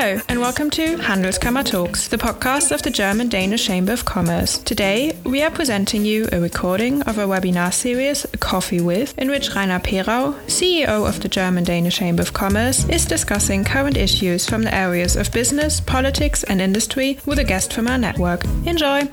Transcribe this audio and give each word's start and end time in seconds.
Hello, 0.00 0.20
and 0.28 0.38
welcome 0.38 0.70
to 0.70 0.96
Handelskammer 0.96 1.64
Talks, 1.64 2.06
the 2.06 2.18
podcast 2.18 2.70
of 2.70 2.82
the 2.82 2.90
German 2.90 3.28
Danish 3.28 3.66
Chamber 3.66 3.92
of 3.92 4.04
Commerce. 4.04 4.58
Today, 4.58 5.18
we 5.24 5.42
are 5.42 5.50
presenting 5.50 6.04
you 6.04 6.28
a 6.30 6.38
recording 6.38 7.02
of 7.02 7.18
a 7.18 7.26
webinar 7.26 7.74
series, 7.74 8.24
Coffee 8.38 8.80
With, 8.80 9.18
in 9.18 9.28
which 9.28 9.56
Rainer 9.56 9.80
Perau, 9.80 10.34
CEO 10.46 11.08
of 11.08 11.20
the 11.20 11.28
German 11.28 11.64
Danish 11.64 11.96
Chamber 11.96 12.22
of 12.22 12.32
Commerce, 12.32 12.88
is 12.88 13.06
discussing 13.06 13.64
current 13.64 13.96
issues 13.96 14.48
from 14.48 14.62
the 14.62 14.72
areas 14.72 15.16
of 15.16 15.32
business, 15.32 15.80
politics, 15.80 16.44
and 16.44 16.60
industry 16.60 17.18
with 17.26 17.40
a 17.40 17.44
guest 17.44 17.72
from 17.72 17.88
our 17.88 17.98
network. 17.98 18.44
Enjoy! 18.66 19.10